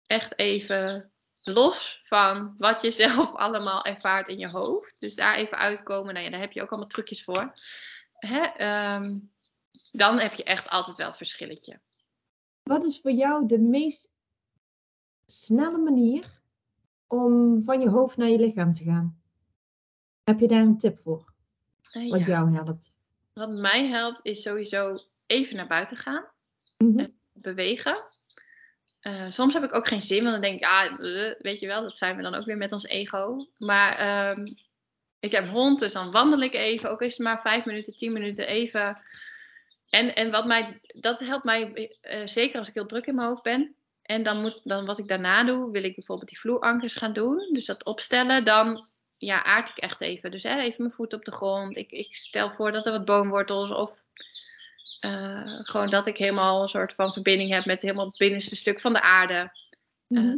echt 0.06 0.38
even 0.38 1.12
los 1.44 2.02
van 2.04 2.54
wat 2.58 2.82
je 2.82 2.90
zelf 3.04 3.34
allemaal 3.34 3.84
ervaart 3.84 4.28
in 4.28 4.38
je 4.38 4.48
hoofd. 4.48 5.00
Dus 5.00 5.14
daar 5.14 5.34
even 5.34 5.58
uitkomen. 5.58 6.14
Nou 6.14 6.24
ja, 6.24 6.30
daar 6.30 6.40
heb 6.40 6.52
je 6.52 6.62
ook 6.62 6.70
allemaal 6.70 6.88
trucjes 6.88 7.24
voor. 7.24 7.54
Hè? 8.12 8.42
ehm, 8.42 9.16
dan 9.92 10.18
heb 10.18 10.34
je 10.34 10.44
echt 10.44 10.68
altijd 10.68 10.96
wel 10.96 11.08
een 11.08 11.14
verschilletje. 11.14 11.80
wat 12.62 12.84
is 12.84 13.00
voor 13.00 13.12
jou 13.12 13.46
de 13.46 13.58
meest 13.58 14.10
snelle 15.30 15.78
manier 15.78 16.40
om 17.06 17.62
van 17.62 17.80
je 17.80 17.88
hoofd 17.88 18.16
naar 18.16 18.28
je 18.28 18.38
lichaam 18.38 18.72
te 18.72 18.84
gaan? 18.84 19.22
Heb 20.24 20.40
je 20.40 20.48
daar 20.48 20.62
een 20.62 20.78
tip 20.78 20.98
voor? 20.98 21.32
Eh, 21.90 22.10
Wat 22.10 22.20
ja. 22.20 22.26
jou 22.26 22.54
helpt? 22.54 22.92
Wat 23.32 23.50
mij 23.50 23.86
helpt 23.86 24.20
is 24.22 24.42
sowieso 24.42 24.98
even 25.26 25.56
naar 25.56 25.66
buiten 25.66 25.96
gaan. 25.96 26.24
Mhm. 26.78 27.06
bewegen. 27.32 28.02
Eh, 29.00 29.30
soms 29.30 29.54
heb 29.54 29.64
ik 29.64 29.74
ook 29.74 29.86
geen 29.86 30.02
zin, 30.02 30.20
want 30.22 30.32
dan 30.32 30.40
denk 30.40 30.54
ik, 30.54 30.60
ja, 30.60 30.98
eh, 30.98 31.34
weet 31.38 31.60
je 31.60 31.66
wel, 31.66 31.82
dat 31.82 31.98
zijn 31.98 32.16
we 32.16 32.22
dan 32.22 32.34
ook 32.34 32.44
weer 32.44 32.56
met 32.56 32.72
ons 32.72 32.84
ego. 32.84 33.48
Maar 33.58 33.96
ehm, 33.96 34.52
ik 35.20 35.32
heb 35.32 35.48
hond, 35.48 35.78
dus 35.78 35.92
dan 35.92 36.10
wandel 36.10 36.40
ik 36.40 36.54
even, 36.54 36.90
ook 36.90 37.02
is 37.02 37.12
het 37.12 37.26
maar 37.26 37.40
vijf 37.40 37.64
minuten, 37.64 37.96
tien 37.96 38.12
minuten 38.12 38.46
even. 38.46 39.02
En, 39.88 40.14
en 40.14 40.30
wat 40.30 40.46
mij, 40.46 40.80
dat 40.80 41.18
helpt 41.18 41.44
mij 41.44 41.90
zeker 42.24 42.58
als 42.58 42.68
ik 42.68 42.74
heel 42.74 42.86
druk 42.86 43.06
in 43.06 43.14
mijn 43.14 43.28
hoofd 43.28 43.42
ben. 43.42 43.74
En 44.10 44.22
dan, 44.22 44.40
moet, 44.40 44.60
dan 44.64 44.84
wat 44.84 44.98
ik 44.98 45.08
daarna 45.08 45.44
doe, 45.44 45.70
wil 45.70 45.84
ik 45.84 45.94
bijvoorbeeld 45.94 46.28
die 46.28 46.38
vloerankers 46.38 46.94
gaan 46.96 47.12
doen. 47.12 47.48
Dus 47.52 47.66
dat 47.66 47.84
opstellen, 47.84 48.44
dan 48.44 48.88
ja, 49.18 49.44
aard 49.44 49.68
ik 49.68 49.76
echt 49.76 50.00
even. 50.00 50.30
Dus 50.30 50.42
hè, 50.42 50.60
even 50.60 50.82
mijn 50.82 50.94
voet 50.94 51.12
op 51.12 51.24
de 51.24 51.32
grond. 51.32 51.76
Ik, 51.76 51.90
ik 51.90 52.14
stel 52.14 52.50
voor 52.50 52.72
dat 52.72 52.86
er 52.86 52.92
wat 52.92 53.04
boomwortels 53.04 53.72
of 53.72 54.02
eh, 55.00 55.58
gewoon 55.60 55.90
dat 55.90 56.06
ik 56.06 56.16
helemaal 56.16 56.62
een 56.62 56.68
soort 56.68 56.94
van 56.94 57.12
verbinding 57.12 57.52
heb 57.52 57.64
met 57.64 57.82
helemaal 57.82 58.06
het 58.06 58.16
binnenste 58.16 58.56
stuk 58.56 58.80
van 58.80 58.92
de 58.92 59.00
aarde. 59.00 59.52
Mhm. 60.06 60.36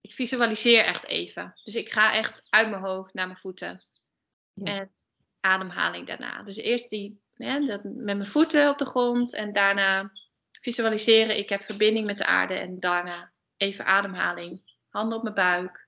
Ik 0.00 0.12
visualiseer 0.12 0.84
echt 0.84 1.06
even. 1.06 1.54
Dus 1.64 1.74
ik 1.74 1.92
ga 1.92 2.14
echt 2.14 2.46
uit 2.50 2.68
mijn 2.68 2.82
hoofd 2.82 3.14
naar 3.14 3.26
mijn 3.26 3.38
voeten. 3.38 3.82
Ja. 4.52 4.64
En 4.64 4.90
ademhaling 5.40 6.06
daarna. 6.06 6.42
Dus 6.42 6.56
eerst 6.56 6.88
die, 6.88 7.20
hè, 7.34 7.66
dat, 7.66 7.84
met 7.84 8.04
mijn 8.16 8.26
voeten 8.26 8.68
op 8.68 8.78
de 8.78 8.86
grond. 8.86 9.34
En 9.34 9.52
daarna 9.52 10.10
visualiseren. 10.60 11.38
Ik 11.38 11.48
heb 11.48 11.62
verbinding 11.62 12.06
met 12.06 12.18
de 12.18 12.26
aarde. 12.26 12.54
En 12.54 12.80
daarna 12.80 13.32
even 13.56 13.86
ademhaling. 13.86 14.62
Handen 14.88 15.18
op 15.18 15.22
mijn 15.22 15.34
buik. 15.34 15.86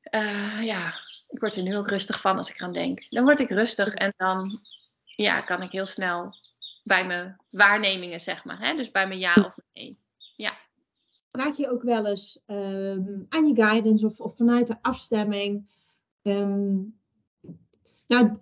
Eh, 0.00 0.62
ja, 0.62 0.86
ik 1.28 1.40
word 1.40 1.56
er 1.56 1.62
nu 1.62 1.76
ook 1.76 1.88
rustig 1.88 2.20
van 2.20 2.36
als 2.36 2.50
ik 2.50 2.58
eraan 2.58 2.72
denk. 2.72 3.10
Dan 3.10 3.24
word 3.24 3.40
ik 3.40 3.50
rustig. 3.50 3.94
En 3.94 4.14
dan 4.16 4.60
ja, 5.04 5.40
kan 5.40 5.62
ik 5.62 5.70
heel 5.70 5.86
snel 5.86 6.34
bij 6.82 7.06
mijn 7.06 7.36
waarnemingen, 7.50 8.20
zeg 8.20 8.44
maar. 8.44 8.58
Hè? 8.58 8.76
Dus 8.76 8.90
bij 8.90 9.06
mijn 9.06 9.20
ja 9.20 9.34
of 9.34 9.56
nee. 9.72 9.98
Vraag 11.36 11.56
je 11.56 11.70
ook 11.70 11.82
wel 11.82 12.06
eens 12.06 12.42
ehm, 12.46 13.22
aan 13.28 13.46
je 13.46 13.54
guidance 13.54 14.06
of, 14.06 14.20
of 14.20 14.36
vanuit 14.36 14.66
de 14.66 14.76
afstemming. 14.82 15.70
ehm, 16.22 16.76
nou, 18.06 18.36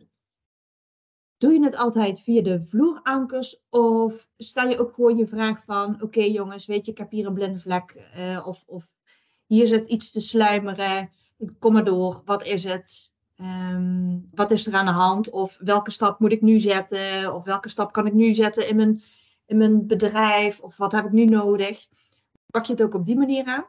doe 1.45 1.53
je 1.53 1.65
het 1.65 1.77
altijd 1.77 2.21
via 2.21 2.43
de 2.43 2.65
vloerankers 2.65 3.61
of 3.71 4.29
stel 4.37 4.69
je 4.69 4.79
ook 4.79 4.93
gewoon 4.95 5.17
je 5.17 5.27
vraag 5.27 5.65
van: 5.65 6.03
oké 6.03 6.23
jongens, 6.23 6.67
weet 6.67 6.87
je, 6.87 6.93
ik 6.93 6.99
heb 6.99 7.11
hier 7.11 7.27
een 7.27 7.35
blinde 7.35 7.59
vlek 7.59 7.91
eh, 8.15 8.47
of, 8.47 8.63
of 8.67 8.89
hier 9.47 9.67
zit 9.67 9.87
iets 9.87 10.13
te 10.13 10.21
sluimeren, 10.21 11.11
kom 11.59 11.73
maar 11.73 11.85
door, 11.85 12.23
wat 12.25 12.45
is 12.45 12.65
het? 12.65 13.13
Ehm, 13.37 14.19
wat 14.31 14.51
is 14.51 14.67
er 14.67 14.75
aan 14.75 14.85
de 14.85 14.93
hand? 14.93 15.31
Of 15.31 15.57
welke 15.61 15.91
stap 15.91 16.19
moet 16.19 16.33
ik 16.33 16.41
nu 16.41 16.61
zetten? 16.61 17.35
Of 17.35 17.45
welke 17.45 17.69
stap 17.69 17.93
kan 17.93 18.07
ik 18.07 18.13
nu 18.13 18.35
zetten 18.35 18.69
in 18.69 18.77
mijn, 18.77 19.03
in 19.47 19.57
mijn 19.57 19.87
bedrijf? 19.87 20.61
Of 20.61 20.77
wat 20.77 20.93
heb 20.93 21.05
ik 21.05 21.13
nu 21.13 21.25
nodig? 21.25 21.87
Pak 22.51 22.65
je 22.65 22.73
het 22.73 22.83
ook 22.83 22.95
op 22.95 23.05
die 23.05 23.17
manier 23.17 23.45
aan? 23.45 23.67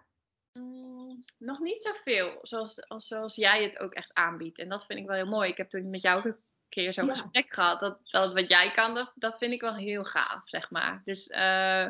Mm, 0.53 1.23
nog 1.37 1.59
niet 1.59 1.81
zoveel, 1.81 2.39
zoals, 2.41 2.87
als, 2.87 3.07
zoals 3.07 3.35
jij 3.35 3.63
het 3.63 3.79
ook 3.79 3.93
echt 3.93 4.13
aanbiedt. 4.13 4.59
En 4.59 4.69
dat 4.69 4.85
vind 4.85 4.99
ik 4.99 5.05
wel 5.05 5.15
heel 5.15 5.25
mooi. 5.25 5.49
Ik 5.49 5.57
heb 5.57 5.69
toen 5.69 5.89
met 5.89 6.01
jou 6.01 6.35
keer 6.69 6.93
zo'n 6.93 7.05
Ja. 7.05 7.11
gesprek 7.11 7.53
gehad. 7.53 7.79
Dat, 7.79 7.99
dat 8.03 8.33
wat 8.33 8.49
jij 8.49 8.71
kan, 8.71 8.93
dat, 8.93 9.11
dat 9.15 9.37
vind 9.37 9.53
ik 9.53 9.61
wel 9.61 9.75
heel 9.75 10.03
gaaf, 10.03 10.41
zeg 10.45 10.69
maar. 10.71 11.01
Dus 11.05 11.27
eh, 11.27 11.87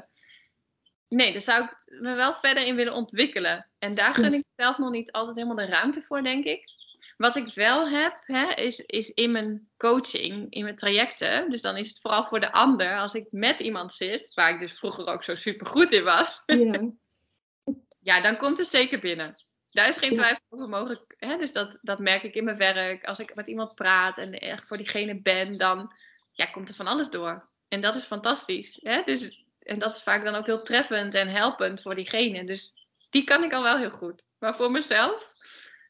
nee, 1.07 1.31
daar 1.31 1.41
zou 1.41 1.63
ik 1.63 1.99
me 2.01 2.15
wel 2.15 2.33
verder 2.35 2.65
in 2.65 2.75
willen 2.75 2.93
ontwikkelen. 2.93 3.69
En 3.79 3.93
daar 3.93 4.13
gun 4.13 4.33
ik 4.33 4.43
zelf 4.55 4.77
nog 4.77 4.91
niet 4.91 5.11
altijd 5.11 5.35
helemaal 5.35 5.65
de 5.65 5.65
ruimte 5.65 6.01
voor, 6.01 6.23
denk 6.23 6.45
ik. 6.45 6.73
Wat 7.17 7.35
ik 7.35 7.53
wel 7.53 7.89
heb, 7.89 8.17
hè, 8.25 8.53
is, 8.53 8.79
is 8.79 9.09
in 9.09 9.31
mijn 9.31 9.69
coaching, 9.77 10.51
in 10.51 10.63
mijn 10.63 10.75
trajecten. 10.75 11.49
Dus 11.51 11.61
dan 11.61 11.77
is 11.77 11.87
het 11.87 11.99
vooral 11.99 12.23
voor 12.23 12.39
de 12.39 12.51
ander. 12.51 12.97
Als 12.97 13.13
ik 13.13 13.27
met 13.31 13.59
iemand 13.59 13.93
zit, 13.93 14.33
waar 14.33 14.53
ik 14.53 14.59
dus 14.59 14.77
vroeger 14.77 15.07
ook 15.07 15.23
zo 15.23 15.35
super 15.35 15.65
goed 15.65 15.91
in 15.91 16.03
was. 16.03 16.43
Ja. 16.45 16.79
Ja, 17.99 18.21
dan 18.21 18.37
komt 18.37 18.57
het 18.57 18.67
zeker 18.67 18.99
binnen. 18.99 19.35
Daar 19.75 19.89
is 19.89 19.97
geen 19.97 20.13
twijfel 20.13 20.41
over 20.49 20.69
mogelijk. 20.69 21.15
Hè? 21.17 21.37
Dus 21.37 21.51
dat, 21.51 21.77
dat 21.81 21.99
merk 21.99 22.23
ik 22.23 22.35
in 22.35 22.43
mijn 22.43 22.57
werk. 22.57 23.05
Als 23.05 23.19
ik 23.19 23.35
met 23.35 23.47
iemand 23.47 23.75
praat 23.75 24.17
en 24.17 24.33
echt 24.33 24.67
voor 24.67 24.77
diegene 24.77 25.21
ben, 25.21 25.57
dan 25.57 25.95
ja, 26.31 26.45
komt 26.45 26.69
er 26.69 26.75
van 26.75 26.87
alles 26.87 27.09
door. 27.09 27.49
En 27.67 27.81
dat 27.81 27.95
is 27.95 28.05
fantastisch. 28.05 28.79
Hè? 28.81 29.01
Dus, 29.05 29.45
en 29.59 29.79
dat 29.79 29.95
is 29.95 30.03
vaak 30.03 30.23
dan 30.23 30.35
ook 30.35 30.45
heel 30.45 30.63
treffend 30.63 31.13
en 31.13 31.27
helpend 31.27 31.81
voor 31.81 31.95
diegene. 31.95 32.45
Dus 32.45 32.73
die 33.09 33.23
kan 33.23 33.43
ik 33.43 33.53
al 33.53 33.63
wel 33.63 33.77
heel 33.77 33.89
goed. 33.89 34.27
Maar 34.39 34.55
voor 34.55 34.71
mezelf, 34.71 35.35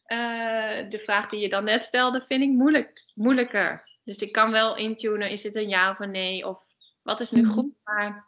eh, 0.06 0.90
de 0.90 1.00
vraag 1.04 1.30
die 1.30 1.40
je 1.40 1.50
dan 1.50 1.64
net 1.64 1.84
stelde, 1.84 2.22
vind 2.22 2.42
ik 2.44 2.50
moeilijk, 2.50 3.04
moeilijker. 3.14 3.90
Dus 4.04 4.18
ik 4.18 4.32
kan 4.32 4.52
wel 4.52 4.76
intunen, 4.78 5.30
is 5.30 5.44
het 5.44 5.56
een 5.56 5.70
ja 5.70 5.92
of 5.92 6.00
een 6.00 6.12
nee? 6.12 6.48
Of 6.48 6.64
wat 7.02 7.20
is 7.20 7.32
nu 7.32 7.42
Mhm. 7.42 7.52
goed? 7.52 7.74
Maar 7.84 8.26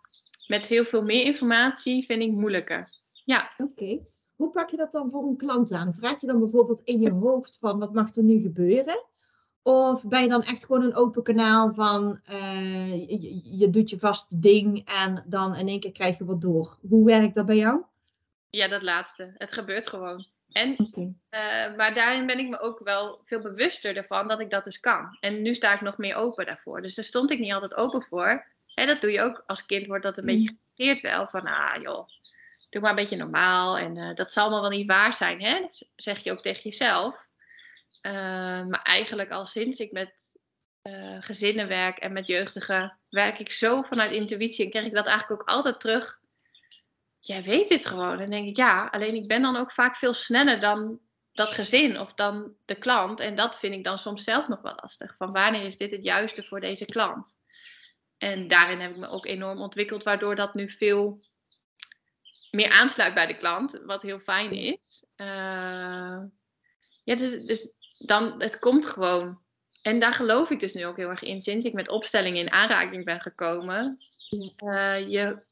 met 0.48 0.66
heel 0.66 0.86
veel 0.86 1.04
meer 1.04 1.26
informatie 1.26 2.06
vind 2.06 2.22
ik 2.22 2.32
moeilijker. 2.32 2.94
Ja. 3.26 3.52
Oké. 3.58 4.00
Hoe 4.38 4.50
pak 4.52 4.70
je 4.70 4.78
dat 4.78 4.92
dan 4.92 5.10
voor 5.10 5.24
een 5.24 5.38
klant 5.38 5.72
aan? 5.72 5.94
Vraag 5.94 6.22
je 6.22 6.28
dan 6.28 6.40
bijvoorbeeld 6.40 6.82
in 6.84 7.00
je 7.02 7.12
hoofd 7.12 7.58
van 7.60 7.80
wat 7.80 7.94
mag 7.94 8.16
er 8.16 8.24
nu 8.24 8.40
gebeuren? 8.40 9.04
Of 9.62 10.08
ben 10.08 10.22
je 10.22 10.28
dan 10.28 10.44
echt 10.44 10.66
gewoon 10.66 10.84
een 10.84 10.96
open 10.96 11.24
kanaal 11.24 11.74
van 11.74 12.20
eh, 12.24 13.08
je, 13.60 13.68
doet 13.70 13.90
je 13.90 14.00
vaste 14.00 14.40
ding 14.40 14.90
en 15.04 15.24
dan 15.28 15.56
in 15.56 15.68
één 15.68 15.80
keer 15.80 15.92
krijg 15.92 16.18
je 16.18 16.26
wat 16.26 16.42
door? 16.42 16.78
Hoe 16.90 17.06
werkt 17.06 17.36
dat 17.36 17.46
bij 17.46 17.56
jou? 17.56 17.82
Ja, 18.50 18.68
dat 18.68 18.82
laatste. 18.82 19.34
Het 19.38 19.52
gebeurt 19.54 19.88
gewoon. 19.88 20.26
En, 20.52 20.76
eh, 21.30 21.76
maar 21.76 21.94
daarin 21.94 22.26
ben 22.26 22.40
ik 22.40 22.50
me 22.50 22.60
ook 22.60 22.80
wel 22.84 23.20
veel 23.24 23.42
bewuster 23.42 23.98
ervan 23.98 24.28
dat 24.28 24.40
ik 24.40 24.50
dat 24.50 24.64
dus 24.64 24.80
kan. 24.80 25.18
En 25.20 25.42
nu 25.42 25.56
sta 25.56 25.74
ik 25.74 25.82
nog 25.82 25.98
meer 25.98 26.16
open 26.16 26.46
daarvoor. 26.46 26.82
Dus 26.82 26.96
daar 26.96 27.06
stond 27.06 27.32
ik 27.32 27.40
niet 27.40 27.54
altijd 27.54 27.76
open 27.76 28.02
voor. 28.02 28.46
En 28.76 28.88
dat 28.88 29.02
doe 29.02 29.12
je 29.12 29.22
ook 29.22 29.44
als 29.46 29.66
kind, 29.66 29.88
wordt 29.88 30.04
dat 30.04 30.18
een 30.18 30.24
Mm. 30.24 30.30
beetje 30.30 30.56
genegeerd 30.76 31.02
wel. 31.02 31.28
Van, 31.28 31.46
ah 31.46 31.82
joh, 31.82 32.08
doe 32.78 32.86
maar 32.86 32.98
een 32.98 33.04
beetje 33.04 33.24
normaal. 33.24 33.78
En 33.78 33.98
eh, 33.98 34.16
dat 34.16 34.32
zal 34.32 34.44
allemaal 34.44 34.62
wel 34.70 34.78
niet 34.78 34.88
waar 34.88 35.14
zijn, 35.14 35.42
hè? 35.42 35.68
zeg 35.96 36.20
je 36.20 36.32
ook 36.32 36.42
tegen 36.42 36.64
jezelf. 36.64 37.28
Eh, 38.02 38.12
maar 38.66 38.82
eigenlijk 38.84 39.32
al 39.32 39.46
sinds 39.46 39.80
ik 39.80 39.92
met 39.92 40.40
eh, 40.82 41.18
gezinnen 41.20 41.68
werk 41.68 41.98
en 41.98 42.14
met 42.14 42.28
jeugdigen, 42.28 43.00
werk 43.10 43.40
ik 43.40 43.52
zo 43.52 43.82
vanuit 43.82 44.12
intuïtie. 44.12 44.64
En 44.66 44.72
krijg 44.72 44.86
ik 44.86 44.94
dat 44.94 45.08
eigenlijk 45.08 45.42
ook 45.42 45.48
altijd 45.48 45.80
terug 45.80 46.20
jij 47.20 47.44
weet 47.44 47.68
dit 47.68 47.86
gewoon. 47.86 48.20
En 48.20 48.30
denk 48.30 48.48
ik, 48.48 48.58
ja, 48.58 48.88
alleen 48.92 49.16
ik 49.16 49.28
ben 49.28 49.42
dan 49.42 49.56
ook 49.56 49.72
vaak 49.72 49.96
veel 49.96 50.14
sneller 50.14 50.60
dan 50.60 51.00
dat 51.32 51.52
gezin 51.52 52.00
of 52.00 52.14
dan 52.14 52.54
de 52.66 52.76
klant. 52.76 53.20
En 53.20 53.36
dat 53.36 53.60
vind 53.60 53.74
ik 53.74 53.84
dan 53.84 53.98
soms 53.98 54.24
zelf 54.24 54.48
nog 54.48 54.62
wel 54.62 54.78
lastig. 54.82 55.16
Van 55.16 55.32
wanneer 55.32 55.64
is 55.64 55.78
dit 55.78 55.92
het 55.92 56.04
juiste 56.04 56.44
voor 56.44 56.60
deze 56.60 56.86
klant? 56.86 57.36
En 58.18 58.48
daarin 58.48 58.80
heb 58.80 58.92
ik 58.92 58.98
me 58.98 59.08
ook 59.08 59.26
enorm 59.26 59.62
ontwikkeld, 59.62 60.04
waardoor 60.04 60.36
dat 60.36 60.54
nu 60.54 60.70
veel 60.70 61.22
meer 62.52 62.70
aansluit 62.70 63.14
bij 63.14 63.28
de 63.28 63.38
klant, 63.38 63.82
wat 63.86 64.02
heel 64.02 64.20
fijn 64.20 64.52
is. 64.52 65.06
Eh, 65.16 66.18
ja, 67.04 67.16
dus, 67.16 67.46
dus 67.46 67.74
dan, 67.98 68.42
het 68.42 68.60
komt 68.60 68.86
gewoon. 68.86 69.40
En 69.82 70.00
daar 70.00 70.14
geloof 70.14 70.50
ik 70.50 70.60
dus 70.60 70.74
nu 70.74 70.86
ook 70.86 70.98
heel 70.98 71.10
erg 71.10 71.24
in, 71.24 71.42
sinds 71.42 71.66
ik 71.66 71.74
met 71.74 71.90
opstellingen 71.90 72.42
in 72.42 72.52
aanraking 72.52 73.06
ben 73.06 73.22
gekomen. 73.22 73.98
Eh, 74.56 75.10
je, 75.10 75.44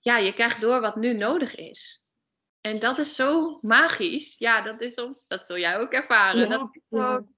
ja, 0.00 0.18
je 0.18 0.32
krijgt 0.32 0.60
door 0.60 0.80
wat 0.80 0.96
nu 0.96 1.12
nodig 1.12 1.54
is. 1.54 2.02
En 2.60 2.78
dat 2.78 2.98
is 2.98 3.14
zo 3.14 3.58
magisch. 3.62 4.38
Ja, 4.38 4.62
dat 4.62 4.80
is 4.80 4.94
soms, 4.94 5.26
dat 5.26 5.44
zul 5.44 5.58
jij 5.58 5.78
ook 5.78 5.92
ervaren. 5.92 6.40
Ja, 6.40 6.48
dat, 6.48 6.68
is 6.72 6.82
gewoon, 6.88 7.34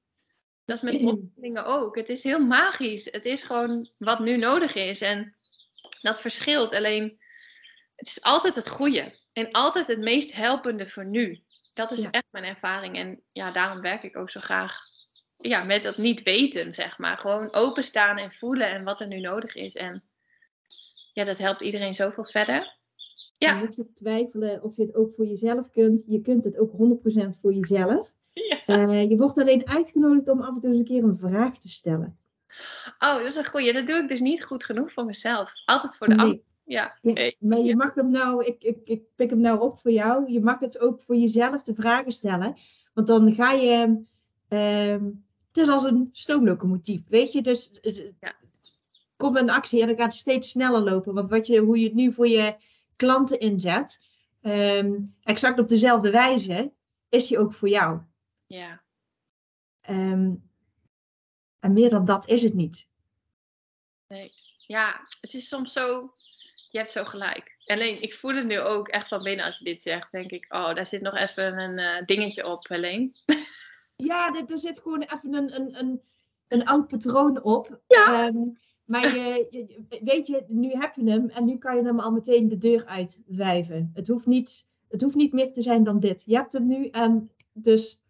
dat 0.64 0.76
is 0.76 0.82
met 0.82 1.02
opstellingen 1.12 1.64
ook. 1.64 1.96
Het 1.96 2.08
is 2.08 2.22
heel 2.22 2.38
magisch. 2.38 3.04
Het 3.04 3.24
is 3.24 3.42
gewoon 3.42 3.90
wat 3.98 4.18
nu 4.18 4.36
nodig 4.36 4.74
is. 4.74 5.00
En 5.00 5.36
dat 6.02 6.20
verschilt. 6.20 6.74
Alleen, 6.74 7.19
het 8.00 8.08
is 8.08 8.22
altijd 8.22 8.54
het 8.54 8.68
goede. 8.68 9.18
En 9.32 9.50
altijd 9.50 9.86
het 9.86 9.98
meest 9.98 10.32
helpende 10.32 10.86
voor 10.86 11.06
nu. 11.06 11.42
Dat 11.72 11.90
is 11.90 12.02
Ja. 12.02 12.10
echt 12.10 12.26
mijn 12.30 12.44
ervaring. 12.44 12.96
En 12.96 13.20
ja, 13.32 13.52
daarom 13.52 13.80
werk 13.80 14.02
ik 14.02 14.16
ook 14.16 14.30
zo 14.30 14.40
graag 14.40 14.78
ja, 15.36 15.64
met 15.64 15.82
dat 15.82 15.96
niet 15.96 16.22
weten, 16.22 16.74
zeg 16.74 16.98
maar. 16.98 17.18
Gewoon 17.18 17.54
openstaan 17.54 18.16
en 18.18 18.30
voelen 18.32 18.70
en 18.70 18.84
wat 18.84 19.00
er 19.00 19.06
nu 19.06 19.20
nodig 19.20 19.54
is. 19.54 19.74
En 19.76 20.02
ja, 21.12 21.24
dat 21.24 21.38
helpt 21.38 21.62
iedereen 21.62 21.94
zoveel 21.94 22.24
verder. 22.24 22.78
Ja. 23.38 23.50
Dan 23.50 23.64
moet 23.64 23.76
je 23.76 23.92
twijfelen 23.94 24.62
of 24.62 24.76
je 24.76 24.82
het 24.82 24.94
ook 24.94 25.14
voor 25.14 25.26
jezelf 25.26 25.70
kunt. 25.70 26.04
Je 26.06 26.20
kunt 26.20 26.44
het 26.44 26.58
ook 26.58 26.72
100% 26.72 27.38
voor 27.40 27.52
jezelf. 27.52 28.12
Ja. 28.32 28.64
Eh, 28.66 29.08
je 29.08 29.16
wordt 29.16 29.38
alleen 29.38 29.68
uitgenodigd 29.68 30.28
om 30.28 30.40
af 30.40 30.54
en 30.54 30.60
toe 30.60 30.70
eens 30.70 30.78
een 30.78 30.84
keer 30.84 31.02
een 31.04 31.16
vraag 31.16 31.58
te 31.58 31.68
stellen. 31.68 32.18
Oh, 32.98 33.14
dat 33.16 33.24
is 33.26 33.36
een 33.36 33.46
goeie. 33.46 33.72
Dat 33.72 33.86
doe 33.86 33.96
ik 33.96 34.08
dus 34.08 34.20
niet 34.20 34.44
goed 34.44 34.64
genoeg 34.64 34.92
voor 34.92 35.04
mezelf. 35.04 35.52
Altijd 35.64 35.96
voor 35.96 36.08
de 36.08 36.16
ander. 36.16 36.40
Nee, 36.70 36.78
Ja. 36.78 36.98
ja, 37.02 37.12
Nee. 37.12 37.36
maar 37.38 37.58
je 37.58 37.76
mag 37.76 37.94
hem 37.94 38.10
nou, 38.10 38.44
ik, 38.44 38.62
ik, 38.62 38.86
ik 38.86 39.02
pik 39.14 39.30
hem 39.30 39.40
nou 39.40 39.60
op 39.60 39.78
voor 39.78 39.90
jou. 39.90 40.30
Je 40.32 40.40
mag 40.40 40.58
het 40.58 40.78
ook 40.80 41.00
voor 41.00 41.16
jezelf 41.16 41.62
de 41.62 41.74
vragen 41.74 42.12
stellen. 42.12 42.56
Want 42.94 43.06
dan 43.06 43.34
ga 43.34 43.50
je, 43.52 44.02
ehm, 44.48 45.04
het 45.48 45.56
is 45.56 45.68
als 45.68 45.82
een 45.84 46.08
stoomlocomotief, 46.12 47.08
weet 47.08 47.32
je. 47.32 47.42
Dus 47.42 47.78
het- 47.80 48.12
Ja. 48.20 48.34
komt 49.16 49.36
een 49.36 49.50
actie 49.50 49.80
en 49.80 49.86
dan 49.86 49.96
gaat 49.96 50.04
het 50.04 50.14
steeds 50.14 50.48
sneller 50.48 50.80
lopen. 50.80 51.14
Want 51.14 51.30
wat 51.30 51.46
je, 51.46 51.58
hoe 51.60 51.78
je 51.78 51.84
het 51.84 51.94
nu 51.94 52.12
voor 52.12 52.28
je 52.28 52.56
klanten 52.96 53.38
inzet, 53.40 54.00
ehm, 54.40 54.98
exact 55.22 55.58
op 55.58 55.68
dezelfde 55.68 56.10
wijze, 56.10 56.72
is 57.08 57.26
die 57.26 57.38
ook 57.38 57.54
voor 57.54 57.68
jou. 57.68 58.00
ja. 58.46 58.82
Ehm, 59.80 60.34
en 61.58 61.72
meer 61.72 61.90
dan 61.90 62.04
dat 62.04 62.28
is 62.28 62.42
het 62.42 62.54
niet. 62.54 62.86
Ja, 64.66 65.00
het 65.20 65.34
is 65.34 65.48
soms 65.48 65.72
zo. 65.72 66.12
Je 66.70 66.78
hebt 66.78 66.90
zo 66.90 67.04
gelijk. 67.04 67.56
Alleen, 67.64 68.02
ik 68.02 68.14
voel 68.14 68.34
het 68.34 68.46
nu 68.46 68.58
ook 68.60 68.88
echt 68.88 69.08
van 69.08 69.22
binnen 69.22 69.44
als 69.44 69.58
je 69.58 69.64
dit 69.64 69.82
zegt. 69.82 70.12
Denk 70.12 70.30
ik, 70.30 70.46
oh, 70.48 70.74
daar 70.74 70.86
zit 70.86 71.00
nog 71.00 71.16
even 71.16 71.58
een 71.58 71.78
eh, 71.78 72.04
dingetje 72.06 72.46
op, 72.46 72.68
Helene. 72.68 73.10
Ja, 73.96 74.34
er, 74.34 74.44
er 74.50 74.58
zit 74.58 74.78
gewoon 74.80 75.02
even 75.02 75.34
een, 75.34 75.54
een, 75.54 75.78
een, 75.78 76.00
een 76.48 76.64
oud 76.66 76.88
patroon 76.88 77.42
op. 77.42 77.80
Ja. 77.88 78.26
Ehm, 78.26 78.36
maar 78.84 79.02
je, 79.16 79.46
je- 79.50 80.00
weet 80.04 80.26
je, 80.26 80.44
nu 80.46 80.70
heb 80.70 80.94
je 80.94 81.10
hem 81.10 81.28
en 81.30 81.44
nu 81.44 81.58
kan 81.58 81.76
je 81.76 81.82
hem 81.84 82.00
al 82.00 82.10
meteen 82.10 82.48
de 82.48 82.58
deur 82.58 82.86
uitwijven. 82.86 83.90
Het 83.94 84.08
hoeft 84.08 84.26
niet, 84.26 84.66
het 84.88 85.02
hoeft 85.02 85.14
niet 85.14 85.32
meer 85.32 85.52
te 85.52 85.62
zijn 85.62 85.84
dan 85.84 86.00
dit. 86.00 86.22
Je 86.26 86.34
hebt 86.36 86.52
hem 86.52 86.66
nu 86.66 86.86
en 86.88 87.30
dus 87.52 88.00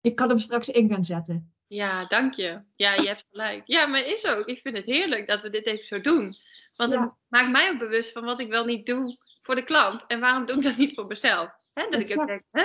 ik 0.00 0.14
kan 0.14 0.28
hem 0.28 0.38
straks 0.38 0.68
in 0.68 0.88
gaan 0.88 1.04
zetten. 1.04 1.52
Ja, 1.66 2.06
dank 2.06 2.34
je. 2.34 2.60
Ja, 2.76 2.94
je 2.94 3.06
hebt 3.08 3.24
gelijk. 3.30 3.62
Ja, 3.66 3.86
maar 3.86 4.04
is 4.06 4.26
ook. 4.26 4.46
Ik 4.46 4.58
vind 4.60 4.76
het 4.76 4.86
heerlijk 4.86 5.26
dat 5.26 5.42
we 5.42 5.50
dit 5.50 5.66
even 5.66 5.84
zo 5.84 6.00
doen. 6.00 6.34
Want 6.76 6.92
Ja. 6.92 7.00
het 7.00 7.12
maakt 7.28 7.50
mij 7.50 7.70
ook 7.70 7.78
bewust 7.78 8.12
van 8.12 8.24
wat 8.24 8.40
ik 8.40 8.48
wel 8.48 8.64
niet 8.64 8.86
doe 8.86 9.16
voor 9.42 9.54
de 9.54 9.64
klant. 9.64 10.06
En 10.06 10.20
waarom 10.20 10.46
doe 10.46 10.56
ik 10.56 10.62
dat 10.62 10.76
niet 10.76 10.94
voor 10.94 11.06
mezelf? 11.06 11.50
Hè? 11.72 11.88
Dat 11.90 12.00
ik 12.00 12.20
ook 12.20 12.26
denk, 12.26 12.44
hè? 12.50 12.64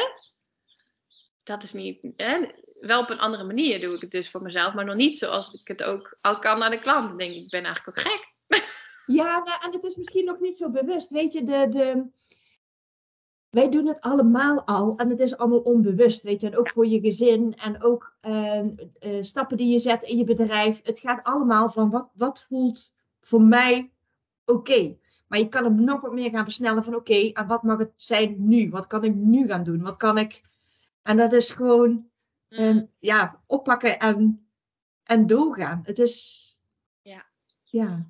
Dat 1.43 1.63
is 1.63 1.73
niet... 1.73 2.07
Hè? 2.15 2.39
Wel 2.79 3.01
op 3.01 3.09
een 3.09 3.19
andere 3.19 3.43
manier 3.43 3.81
doe 3.81 3.95
ik 3.95 4.01
het 4.01 4.11
dus 4.11 4.29
voor 4.29 4.41
mezelf. 4.41 4.73
Maar 4.73 4.85
nog 4.85 4.95
niet 4.95 5.17
zoals 5.17 5.61
ik 5.61 5.67
het 5.67 5.83
ook 5.83 6.17
al 6.21 6.39
kan 6.39 6.59
naar 6.59 6.69
de 6.69 6.79
klant. 6.79 7.07
Dan 7.07 7.17
denk 7.17 7.31
ik, 7.35 7.43
ik 7.43 7.49
ben 7.49 7.63
eigenlijk 7.63 7.97
ook 7.97 8.05
gek. 8.05 8.35
Ja, 9.05 9.43
nou, 9.43 9.63
en 9.63 9.71
het 9.71 9.83
is 9.83 9.95
misschien 9.95 10.25
nog 10.25 10.39
niet 10.39 10.57
zo 10.57 10.69
bewust. 10.69 11.09
Weet 11.09 11.33
je, 11.33 11.43
de, 11.43 11.67
de... 11.69 12.05
wij 13.49 13.69
doen 13.69 13.87
het 13.87 14.01
allemaal 14.01 14.65
al 14.65 14.93
en 14.97 15.09
het 15.09 15.19
is 15.19 15.37
allemaal 15.37 15.59
onbewust. 15.59 16.23
Weet 16.23 16.41
je, 16.41 16.47
en 16.47 16.57
ook 16.57 16.69
voor 16.69 16.87
je 16.87 16.99
gezin 16.99 17.55
en 17.57 17.83
ook 17.83 18.15
eh, 18.21 18.59
eh, 18.59 19.21
stappen 19.21 19.57
die 19.57 19.71
je 19.71 19.79
zet 19.79 20.03
in 20.03 20.17
je 20.17 20.23
bedrijf. 20.23 20.79
Het 20.83 20.99
gaat 20.99 21.23
allemaal 21.23 21.69
van 21.69 21.89
wat, 21.89 22.09
wat 22.13 22.45
voelt 22.49 22.95
voor 23.21 23.41
mij 23.41 23.91
oké. 24.47 24.97
Maar 25.27 25.39
je 25.39 25.49
kan 25.49 25.63
hem 25.63 25.83
nog 25.83 26.01
wat 26.01 26.13
meer 26.13 26.29
gaan 26.29 26.43
versnellen 26.43 26.83
van 26.83 26.95
oké, 26.95 27.31
en 27.33 27.47
wat 27.47 27.63
mag 27.63 27.77
het 27.77 27.93
zijn 27.95 28.47
nu? 28.47 28.69
Wat 28.69 28.87
kan 28.87 29.03
ik 29.03 29.15
nu 29.15 29.47
gaan 29.47 29.63
doen? 29.63 29.81
Wat 29.81 29.97
kan 29.97 30.17
ik. 30.17 30.41
En 31.01 31.17
dat 31.17 31.33
is 31.33 31.51
gewoon 31.51 32.09
eh, 32.47 32.81
ja, 32.99 33.43
oppakken 33.45 33.99
en, 33.99 34.47
en 35.03 35.27
doorgaan. 35.27 35.81
Het 35.83 35.99
is. 35.99 36.45
Ja. 37.01 37.25
Ja. 37.69 38.09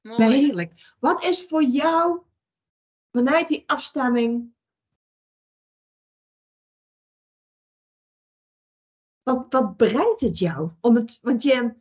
Mooi. 0.00 0.18
Maar 0.18 0.30
heerlijk. 0.30 0.94
Wat 0.98 1.24
is 1.24 1.44
voor 1.44 1.62
jou 1.62 2.20
vanuit 3.10 3.48
die 3.48 3.62
afstemming. 3.66 4.52
Wat, 9.22 9.46
wat 9.52 9.76
brengt 9.76 10.20
het 10.20 10.38
jou? 10.38 10.70
Om 10.80 10.94
het, 10.94 11.18
want 11.22 11.42
je, 11.42 11.74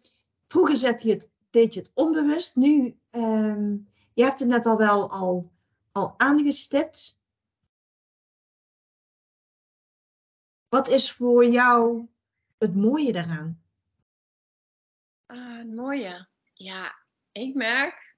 vroeger 0.48 0.76
zet 0.76 1.02
je 1.02 1.10
het, 1.10 1.32
deed 1.50 1.74
je 1.74 1.80
het 1.80 1.92
onbewust. 1.94 2.56
Nu, 2.56 2.98
ehm, 3.14 3.76
je 4.14 4.24
hebt 4.24 4.40
het 4.40 4.50
net 4.50 4.66
al 4.66 4.78
wel 4.78 5.12
al 5.12 5.52
al 5.94 6.14
aangestipt. 6.18 7.22
Wat 10.70 10.88
is 10.88 11.12
voor 11.12 11.46
jou 11.46 12.08
het 12.58 12.76
mooie 12.76 13.12
daaraan? 13.12 13.62
Uh, 15.28 15.58
het 15.58 15.74
mooie? 15.74 16.28
Ja, 16.54 16.96
ik 17.32 17.56
merk, 17.56 18.16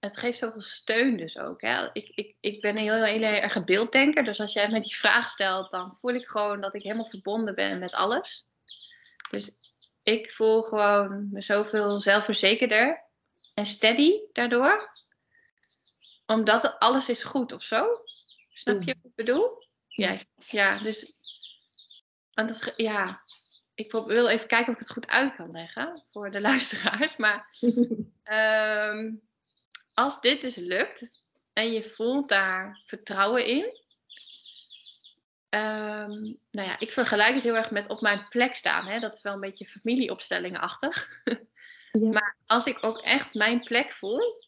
het 0.00 0.16
geeft 0.16 0.38
zoveel 0.38 0.60
steun 0.60 1.16
dus 1.16 1.38
ook. 1.38 1.60
Hè? 1.60 1.88
Ik, 1.92 2.08
ik, 2.08 2.36
ik 2.40 2.60
ben 2.60 2.76
een 2.76 2.82
heel, 2.82 3.04
heel, 3.04 3.22
erg 3.22 3.64
beelddenker. 3.64 4.24
Dus 4.24 4.40
als 4.40 4.52
jij 4.52 4.68
me 4.68 4.80
die 4.80 4.96
vraag 4.96 5.30
stelt, 5.30 5.70
dan 5.70 5.96
voel 6.00 6.14
ik 6.14 6.28
gewoon 6.28 6.60
dat 6.60 6.74
ik 6.74 6.82
helemaal 6.82 7.08
verbonden 7.08 7.54
ben 7.54 7.78
met 7.78 7.92
alles. 7.92 8.46
Dus 9.30 9.52
ik 10.02 10.30
voel 10.30 10.62
gewoon 10.62 11.28
me 11.32 11.42
zoveel 11.42 12.00
zelfverzekerder 12.00 13.04
en 13.54 13.66
steady 13.66 14.20
daardoor. 14.32 14.92
Omdat 16.26 16.78
alles 16.78 17.08
is 17.08 17.22
goed 17.22 17.52
of 17.52 17.62
zo. 17.62 17.86
Snap 18.52 18.82
je 18.82 18.94
wat 18.94 19.04
ik 19.10 19.14
bedoel? 19.14 19.64
Ja, 19.88 20.18
ja 20.46 20.78
dus. 20.78 21.16
Want 22.32 22.50
het, 22.50 22.72
ja, 22.76 23.20
ik 23.74 23.92
wil 23.92 24.28
even 24.28 24.48
kijken 24.48 24.68
of 24.68 24.74
ik 24.74 24.80
het 24.80 24.92
goed 24.92 25.08
uit 25.08 25.34
kan 25.34 25.50
leggen 25.50 26.02
voor 26.06 26.30
de 26.30 26.40
luisteraars. 26.50 27.16
Maar 27.16 27.46
um, 28.90 29.22
als 29.94 30.20
dit 30.20 30.42
dus 30.42 30.56
lukt 30.56 31.10
en 31.52 31.72
je 31.72 31.82
voelt 31.82 32.28
daar 32.28 32.82
vertrouwen 32.86 33.46
in. 33.46 33.82
Um, 35.54 36.38
nou 36.50 36.68
ja, 36.68 36.78
ik 36.78 36.92
vergelijk 36.92 37.34
het 37.34 37.44
heel 37.44 37.56
erg 37.56 37.70
met 37.70 37.88
op 37.88 38.00
mijn 38.00 38.28
plek 38.28 38.56
staan. 38.56 38.86
Hè? 38.86 39.00
Dat 39.00 39.14
is 39.14 39.22
wel 39.22 39.32
een 39.32 39.40
beetje 39.40 39.68
familieopstellingenachtig. 39.68 41.08
Ja. 42.00 42.10
Maar 42.10 42.36
als 42.46 42.66
ik 42.66 42.78
ook 42.80 43.00
echt 43.00 43.34
mijn 43.34 43.62
plek 43.62 43.92
voel, 43.92 44.42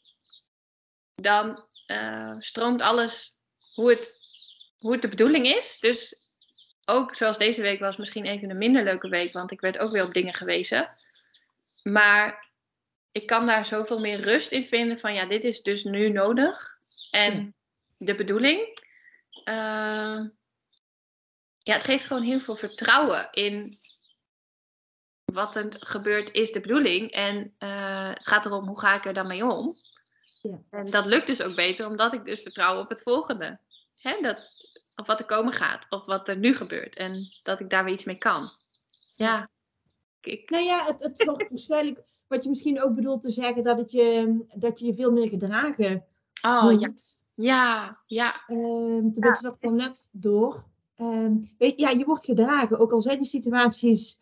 dan 1.14 1.66
uh, 1.86 2.34
stroomt 2.38 2.80
alles 2.80 3.36
hoe 3.74 3.90
het, 3.90 4.18
hoe 4.78 4.92
het 4.92 5.02
de 5.02 5.08
bedoeling 5.08 5.46
is. 5.46 5.78
Dus 5.80 6.28
ook 6.84 7.14
zoals 7.14 7.38
deze 7.38 7.62
week 7.62 7.80
was 7.80 7.96
misschien 7.96 8.24
even 8.24 8.50
een 8.50 8.58
minder 8.58 8.84
leuke 8.84 9.08
week, 9.08 9.32
want 9.32 9.50
ik 9.50 9.60
werd 9.60 9.78
ook 9.78 9.92
weer 9.92 10.04
op 10.04 10.12
dingen 10.12 10.34
gewezen. 10.34 10.86
Maar 11.82 12.50
ik 13.12 13.26
kan 13.26 13.46
daar 13.46 13.64
zoveel 13.64 14.00
meer 14.00 14.20
rust 14.20 14.52
in 14.52 14.66
vinden 14.66 14.98
van 14.98 15.14
ja, 15.14 15.26
dit 15.26 15.44
is 15.44 15.62
dus 15.62 15.84
nu 15.84 16.08
nodig. 16.08 16.78
En 17.10 17.54
de 17.96 18.14
bedoeling. 18.14 18.80
Uh, 19.44 20.20
ja, 21.66 21.74
het 21.74 21.84
geeft 21.84 22.06
gewoon 22.06 22.22
heel 22.22 22.40
veel 22.40 22.56
vertrouwen 22.56 23.28
in 23.32 23.78
wat 25.24 25.56
er 25.56 25.76
gebeurt 25.78 26.32
is 26.32 26.52
de 26.52 26.60
bedoeling. 26.60 27.10
En 27.10 27.54
uh, 27.58 28.08
het 28.08 28.26
gaat 28.26 28.46
erom 28.46 28.66
hoe 28.66 28.80
ga 28.80 28.94
ik 28.94 29.04
er 29.04 29.14
dan 29.14 29.26
mee 29.26 29.46
om. 29.46 29.74
Ja. 30.42 30.58
En 30.70 30.90
dat 30.90 31.06
lukt 31.06 31.26
dus 31.26 31.42
ook 31.42 31.54
beter 31.54 31.86
omdat 31.86 32.12
ik 32.12 32.24
dus 32.24 32.40
vertrouw 32.40 32.80
op 32.80 32.88
het 32.88 33.02
volgende. 33.02 33.58
Hè, 34.00 34.20
dat, 34.20 34.68
op 34.96 35.06
wat 35.06 35.20
er 35.20 35.26
komen 35.26 35.52
gaat, 35.52 35.86
of 35.88 36.04
wat 36.04 36.28
er 36.28 36.36
nu 36.36 36.54
gebeurt. 36.54 36.96
En 36.96 37.28
dat 37.42 37.60
ik 37.60 37.70
daar 37.70 37.84
weer 37.84 37.92
iets 37.92 38.04
mee 38.04 38.18
kan. 38.18 38.50
Ja. 39.16 39.50
Ik... 40.20 40.50
Nou 40.50 40.64
ja, 40.64 40.84
het, 40.84 41.00
het 41.02 41.24
wordt 41.24 41.48
waarschijnlijk 41.50 42.00
wat 42.26 42.42
je 42.42 42.48
misschien 42.48 42.82
ook 42.82 42.94
bedoelt 42.94 43.22
te 43.22 43.30
zeggen, 43.30 43.62
dat, 43.62 43.78
het 43.78 43.90
je, 43.90 44.44
dat 44.54 44.78
je 44.78 44.86
je 44.86 44.94
veel 44.94 45.12
meer 45.12 45.28
gedragen 45.28 46.06
Oh 46.42 46.80
ja. 46.80 46.92
Ja, 47.34 48.00
ja. 48.06 48.42
Um, 48.48 49.12
tenminste, 49.12 49.44
ja. 49.44 49.50
dat 49.50 49.58
kwam 49.58 49.76
net 49.76 50.08
door. 50.12 50.64
Um, 50.96 51.54
weet, 51.58 51.80
ja, 51.80 51.90
je 51.90 52.04
wordt 52.04 52.24
gedragen, 52.24 52.78
ook 52.78 52.92
al 52.92 53.02
zijn 53.02 53.18
de 53.18 53.24
situaties 53.24 54.20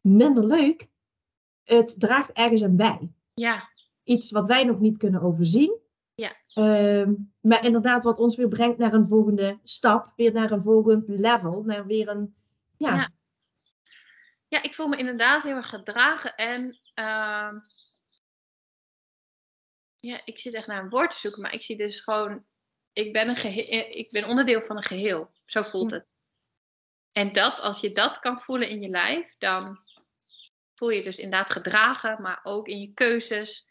minder 0.00 0.44
leuk. 0.44 0.88
Het 1.64 2.00
draagt 2.00 2.32
ergens 2.32 2.64
aan 2.64 2.76
bij. 2.76 3.12
Ja. 3.34 3.68
Iets 4.02 4.30
wat 4.30 4.46
wij 4.46 4.64
nog 4.64 4.80
niet 4.80 4.96
kunnen 4.96 5.22
overzien. 5.22 5.78
Ja. 6.14 6.36
Um, 6.54 7.32
maar 7.40 7.64
inderdaad, 7.64 8.04
wat 8.04 8.18
ons 8.18 8.36
weer 8.36 8.48
brengt 8.48 8.78
naar 8.78 8.92
een 8.92 9.08
volgende 9.08 9.58
stap, 9.62 10.12
weer 10.16 10.32
naar 10.32 10.50
een 10.50 10.62
volgend 10.62 11.08
level, 11.08 11.62
naar 11.62 11.86
weer 11.86 12.08
een. 12.08 12.34
Ja. 12.76 12.94
Ja, 12.94 13.10
ja 14.48 14.62
ik 14.62 14.74
voel 14.74 14.88
me 14.88 14.96
inderdaad 14.96 15.42
heel 15.42 15.56
erg 15.56 15.68
gedragen 15.68 16.36
en. 16.36 16.78
Uh, 16.94 17.52
ja, 19.96 20.20
ik 20.24 20.38
zit 20.38 20.54
echt 20.54 20.66
naar 20.66 20.82
een 20.82 20.88
woord 20.88 21.10
te 21.10 21.18
zoeken, 21.18 21.42
maar 21.42 21.54
ik 21.54 21.62
zie 21.62 21.76
dus 21.76 22.00
gewoon. 22.00 22.44
Ik 22.92 23.12
ben, 23.12 23.28
een 23.28 23.36
geheel, 23.36 23.86
ik 23.90 24.10
ben 24.10 24.24
onderdeel 24.24 24.62
van 24.62 24.76
een 24.76 24.82
geheel. 24.82 25.30
Zo 25.46 25.62
voelt 25.62 25.90
het. 25.90 26.06
En 27.12 27.32
dat, 27.32 27.60
als 27.60 27.80
je 27.80 27.92
dat 27.92 28.18
kan 28.18 28.40
voelen 28.40 28.68
in 28.68 28.80
je 28.80 28.88
lijf, 28.88 29.34
dan 29.38 29.78
voel 30.74 30.90
je 30.90 31.02
dus 31.02 31.18
inderdaad 31.18 31.52
gedragen, 31.52 32.22
maar 32.22 32.40
ook 32.42 32.68
in 32.68 32.80
je 32.80 32.92
keuzes. 32.94 33.66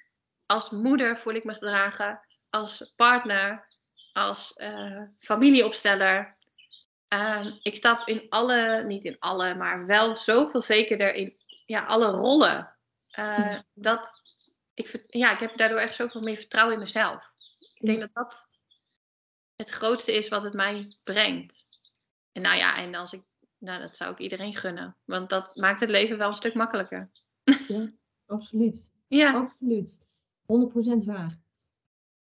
Als 0.45 0.69
moeder 0.69 1.17
voel 1.17 1.34
ik 1.34 1.43
me 1.43 1.53
gedragen 1.53 2.21
als 2.49 2.93
partner, 2.95 3.69
als 4.13 4.53
uh, 4.58 5.01
familieopsteller. 5.19 6.38
Uh, 7.13 7.45
ik 7.62 7.75
stap 7.75 8.08
in 8.08 8.25
alle, 8.29 8.84
niet 8.84 9.05
in 9.05 9.19
alle, 9.19 9.55
maar 9.55 9.86
wel 9.86 10.15
zoveel 10.15 10.62
zekerder 10.62 11.13
in 11.13 11.38
ja, 11.65 11.86
alle 11.86 12.08
rollen. 12.08 12.75
Uh, 13.19 13.60
dat 13.73 14.21
ik, 14.73 15.05
ja, 15.08 15.32
ik 15.32 15.39
heb 15.39 15.58
daardoor 15.58 15.79
echt 15.79 15.95
zoveel 15.95 16.21
meer 16.21 16.38
vertrouwen 16.38 16.73
in 16.73 16.82
mezelf. 16.82 17.32
Ik 17.79 17.86
denk 17.86 17.99
dat 17.99 18.13
dat 18.13 18.48
het 19.59 19.69
grootste 19.69 20.15
is 20.15 20.27
wat 20.27 20.43
het 20.43 20.53
mij 20.53 20.95
brengt. 21.03 21.65
En 22.31 22.41
nou 22.41 22.57
ja, 22.57 22.77
en 22.77 22.95
als 22.95 23.13
ik, 23.13 23.23
nou, 23.57 23.81
dat 23.81 23.95
zou 23.95 24.11
ik 24.11 24.19
iedereen 24.19 24.55
gunnen. 24.55 24.97
Want 25.05 25.29
dat 25.29 25.55
maakt 25.55 25.79
het 25.79 25.89
leven 25.89 26.17
wel 26.17 26.27
een 26.27 26.35
stuk 26.35 26.53
makkelijker. 26.53 27.09
Ja, 27.67 27.91
absoluut. 28.25 28.91
Ja. 29.07 29.33
Absoluut. 29.33 29.99
100% 30.41 30.45
waar. 31.05 31.39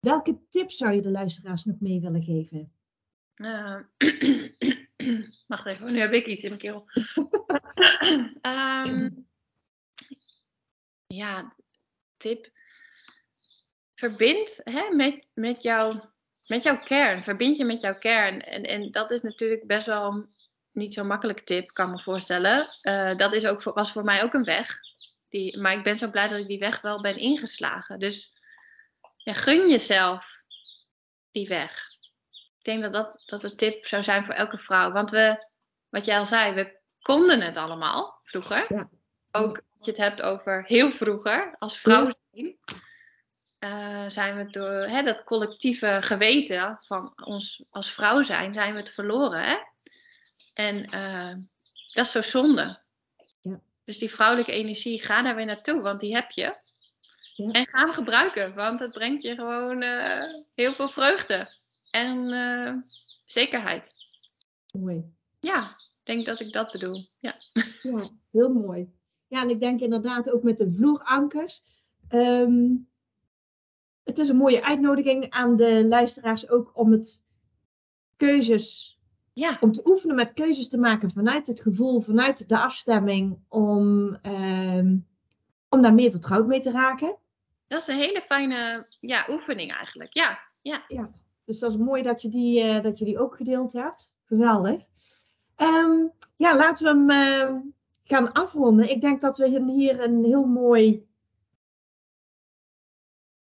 Welke 0.01 0.39
tips 0.51 0.77
zou 0.77 0.93
je 0.93 1.01
de 1.01 1.11
luisteraars 1.11 1.65
nog 1.65 1.81
mee 1.81 2.01
willen 2.01 2.23
geven? 2.23 2.73
Uh, 3.37 3.81
wacht 5.47 5.67
even, 5.67 5.93
nu 5.93 5.99
heb 5.99 6.13
ik 6.13 6.27
iets 6.27 6.43
in 6.43 6.49
mijn 6.49 6.61
keel. 6.61 6.85
um, 8.43 9.27
ja, 11.21 11.55
tip. 12.17 12.51
Verbind 13.95 14.61
hè, 14.65 14.95
met, 14.95 15.27
met, 15.35 15.63
jou, 15.63 16.01
met 16.49 16.63
jouw 16.63 16.79
kern. 16.79 17.23
Verbind 17.23 17.57
je 17.57 17.65
met 17.65 17.81
jouw 17.81 17.99
kern. 17.99 18.41
En, 18.41 18.63
en 18.63 18.91
dat 18.91 19.11
is 19.11 19.23
natuurlijk 19.23 19.67
best 19.67 19.87
wel 19.87 20.27
niet 20.73 20.95
zo'n 20.95 21.07
makkelijke 21.07 21.45
tip, 21.45 21.69
kan 21.69 21.91
me 21.91 21.99
voorstellen. 21.99 22.77
Uh, 22.83 23.17
dat 23.17 23.33
is 23.33 23.47
ook, 23.47 23.63
was 23.63 23.93
voor 23.93 24.05
mij 24.05 24.23
ook 24.23 24.35
een 24.35 24.45
weg. 24.45 24.81
Die, 25.29 25.59
maar 25.59 25.73
ik 25.73 25.83
ben 25.83 25.99
zo 25.99 26.11
blij 26.11 26.29
dat 26.29 26.39
ik 26.39 26.47
die 26.47 26.59
weg 26.59 26.81
wel 26.81 27.01
ben 27.01 27.17
ingeslagen. 27.17 27.99
Dus 27.99 28.41
ja, 29.17 29.33
gun 29.33 29.69
jezelf 29.69 30.41
die 31.31 31.49
weg. 31.49 31.87
Ik 32.59 32.65
denk 32.65 32.83
dat 32.83 32.93
dat, 32.93 33.23
dat 33.27 33.41
de 33.41 33.55
tip 33.55 33.87
zou 33.87 34.03
zijn 34.03 34.25
voor 34.25 34.35
elke 34.35 34.59
vrouw. 34.59 34.93
Want 34.93 35.11
we, 35.11 35.47
wat 35.89 36.05
jij 36.05 36.19
al 36.19 36.27
zei, 36.27 36.55
we 36.55 36.79
konden 37.01 37.41
het 37.41 37.57
allemaal 37.57 38.21
vroeger. 38.25 38.67
Ja. 38.69 38.89
Ook 39.33 39.57
als 39.77 39.85
je 39.85 39.91
het 39.91 40.01
hebt 40.01 40.23
over 40.23 40.65
heel 40.67 40.91
vroeger, 40.91 41.57
als 41.59 41.79
vrouw 41.79 42.11
zijn, 42.31 42.59
uh, 43.61 44.09
zijn 44.09 44.37
we 44.37 44.51
door 44.51 44.71
hè, 44.71 45.03
dat 45.03 45.25
collectieve 45.25 45.99
geweten 46.01 46.79
van 46.83 47.13
ons 47.25 47.65
als 47.71 47.93
vrouw 47.93 48.23
zijn, 48.23 48.55
zijn 48.55 48.73
we 48.73 48.79
het 48.79 48.91
verloren. 48.91 49.43
Hè? 49.43 49.57
En 50.55 50.95
uh, 50.95 51.35
dat 51.93 52.07
is 52.07 52.13
zo 52.13 52.23
zonde. 52.23 52.79
Ja. 53.41 53.61
Dus 53.85 53.99
die 53.99 54.11
vrouwelijke 54.11 54.53
energie, 54.53 55.03
ga 55.03 55.23
daar 55.23 55.37
weer 55.37 55.47
naartoe, 55.47 55.83
want 55.83 56.01
die 56.01 56.15
heb 56.15 56.31
je. 56.31 56.57
Ja. 57.35 57.51
En 57.51 57.67
ga 57.67 57.79
hem 57.79 57.93
gebruiken, 57.93 58.55
want 58.55 58.81
het 58.81 58.93
brengt 58.93 59.23
je 59.23 59.35
gewoon 59.35 59.83
uh, 59.83 60.23
heel 60.55 60.75
veel 60.75 60.89
vreugde 60.89 61.49
en 61.91 62.85
zekerheid. 63.25 63.95
Mooi. 64.73 65.13
Ja, 65.41 65.71
ik 65.71 66.05
denk 66.05 66.27
dat 66.27 66.41
ik 66.41 66.53
dat 66.53 66.73
bedoel. 66.73 67.09
Ja, 67.19 67.33
ja 67.83 68.11
heel 68.31 68.49
mooi. 68.49 68.93
Ja, 69.27 69.43
en 69.43 69.51
ik 69.51 69.61
denk 69.61 69.81
inderdaad 69.81 70.31
ook 70.31 70.43
met 70.43 70.59
de 70.59 70.73
vloerankers. 70.73 71.63
Um, 72.11 72.89
het 74.09 74.19
is 74.19 74.29
een 74.29 74.37
mooie 74.37 74.65
uitnodiging 74.65 75.31
aan 75.31 75.57
de 75.57 75.87
luisteraars 75.87 76.51
ook 76.51 76.71
om 76.75 76.93
het 76.93 77.23
keuzes, 78.17 78.99
ja. 79.33 79.57
om 79.61 79.73
te 79.73 79.81
oefenen 79.85 80.17
met 80.17 80.33
keuzes 80.33 80.69
te 80.69 80.79
maken 80.79 81.11
vanuit 81.11 81.47
het 81.47 81.61
gevoel, 81.61 82.01
vanuit 82.01 82.49
de 82.49 82.59
afstemming, 82.59 83.39
om, 83.49 84.17
um, 84.23 85.07
om 85.69 85.83
daar 85.83 85.95
meer 85.95 86.11
vertrouwd 86.11 86.47
mee 86.47 86.61
te 86.61 86.71
raken. 86.71 87.17
Dat 87.67 87.81
is 87.81 87.87
een 87.87 87.99
hele 87.99 88.21
fijne 88.21 88.87
ja, 89.01 89.27
oefening 89.31 89.73
eigenlijk. 89.73 90.15
Ja, 90.15 90.39
ja. 90.63 90.85
ja. 90.89 91.09
Dus 91.45 91.59
dat 91.59 91.71
is 91.71 91.79
mooi 91.79 92.03
dat 92.03 92.23
je 92.23 92.29
die, 92.29 92.65
uh, 92.65 92.83
dat 92.83 92.99
je 92.99 93.05
die 93.05 93.19
ook 93.19 93.37
gedeeld 93.37 93.73
hebt. 93.73 94.21
Geweldig. 94.25 94.83
Um, 95.57 96.13
ja, 96.37 96.57
laten 96.57 96.85
we 96.85 97.15
hem 97.15 97.51
uh, 97.51 97.61
gaan 98.05 98.33
afronden. 98.33 98.91
Ik 98.91 99.01
denk 99.01 99.21
dat 99.21 99.37
we 99.37 99.49
hier 99.67 100.03
een 100.03 100.25
heel 100.25 100.45
mooi 100.45 101.08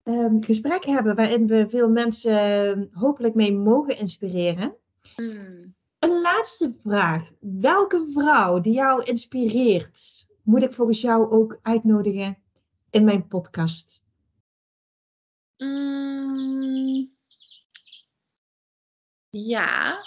um, 0.08 0.44
gesprek 0.44 0.86
hebben 0.86 1.16
waarin 1.16 1.48
we 1.48 1.70
veel 1.70 1.90
mensen 1.90 2.90
hopelijk 2.94 3.36
mee 3.36 3.54
mogen 3.54 3.98
inspireren. 3.98 4.76
Hmm. 5.16 5.74
Een 6.00 6.22
laatste 6.22 6.76
vraag. 6.84 7.30
Welke 7.40 8.10
vrouw 8.14 8.60
die 8.60 8.74
jou 8.74 9.04
inspireert, 9.04 10.28
moet 10.44 10.64
ik 10.64 10.74
volgens 10.74 11.02
jou 11.02 11.32
ook 11.32 11.60
uitnodigen 11.62 12.38
in 12.90 13.04
mijn 13.04 13.28
podcast? 13.28 14.02
Mm, 15.58 17.12
ja, 19.30 19.98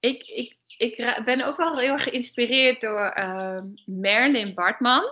ik, 0.00 0.22
ik, 0.26 0.56
ik 0.78 1.22
ben 1.24 1.46
ook 1.46 1.56
wel 1.56 1.78
heel 1.78 1.92
erg 1.92 2.02
geïnspireerd 2.02 2.80
door 2.80 3.16
uh, 3.18 3.62
Merlin 3.86 4.54
Bartman. 4.54 5.02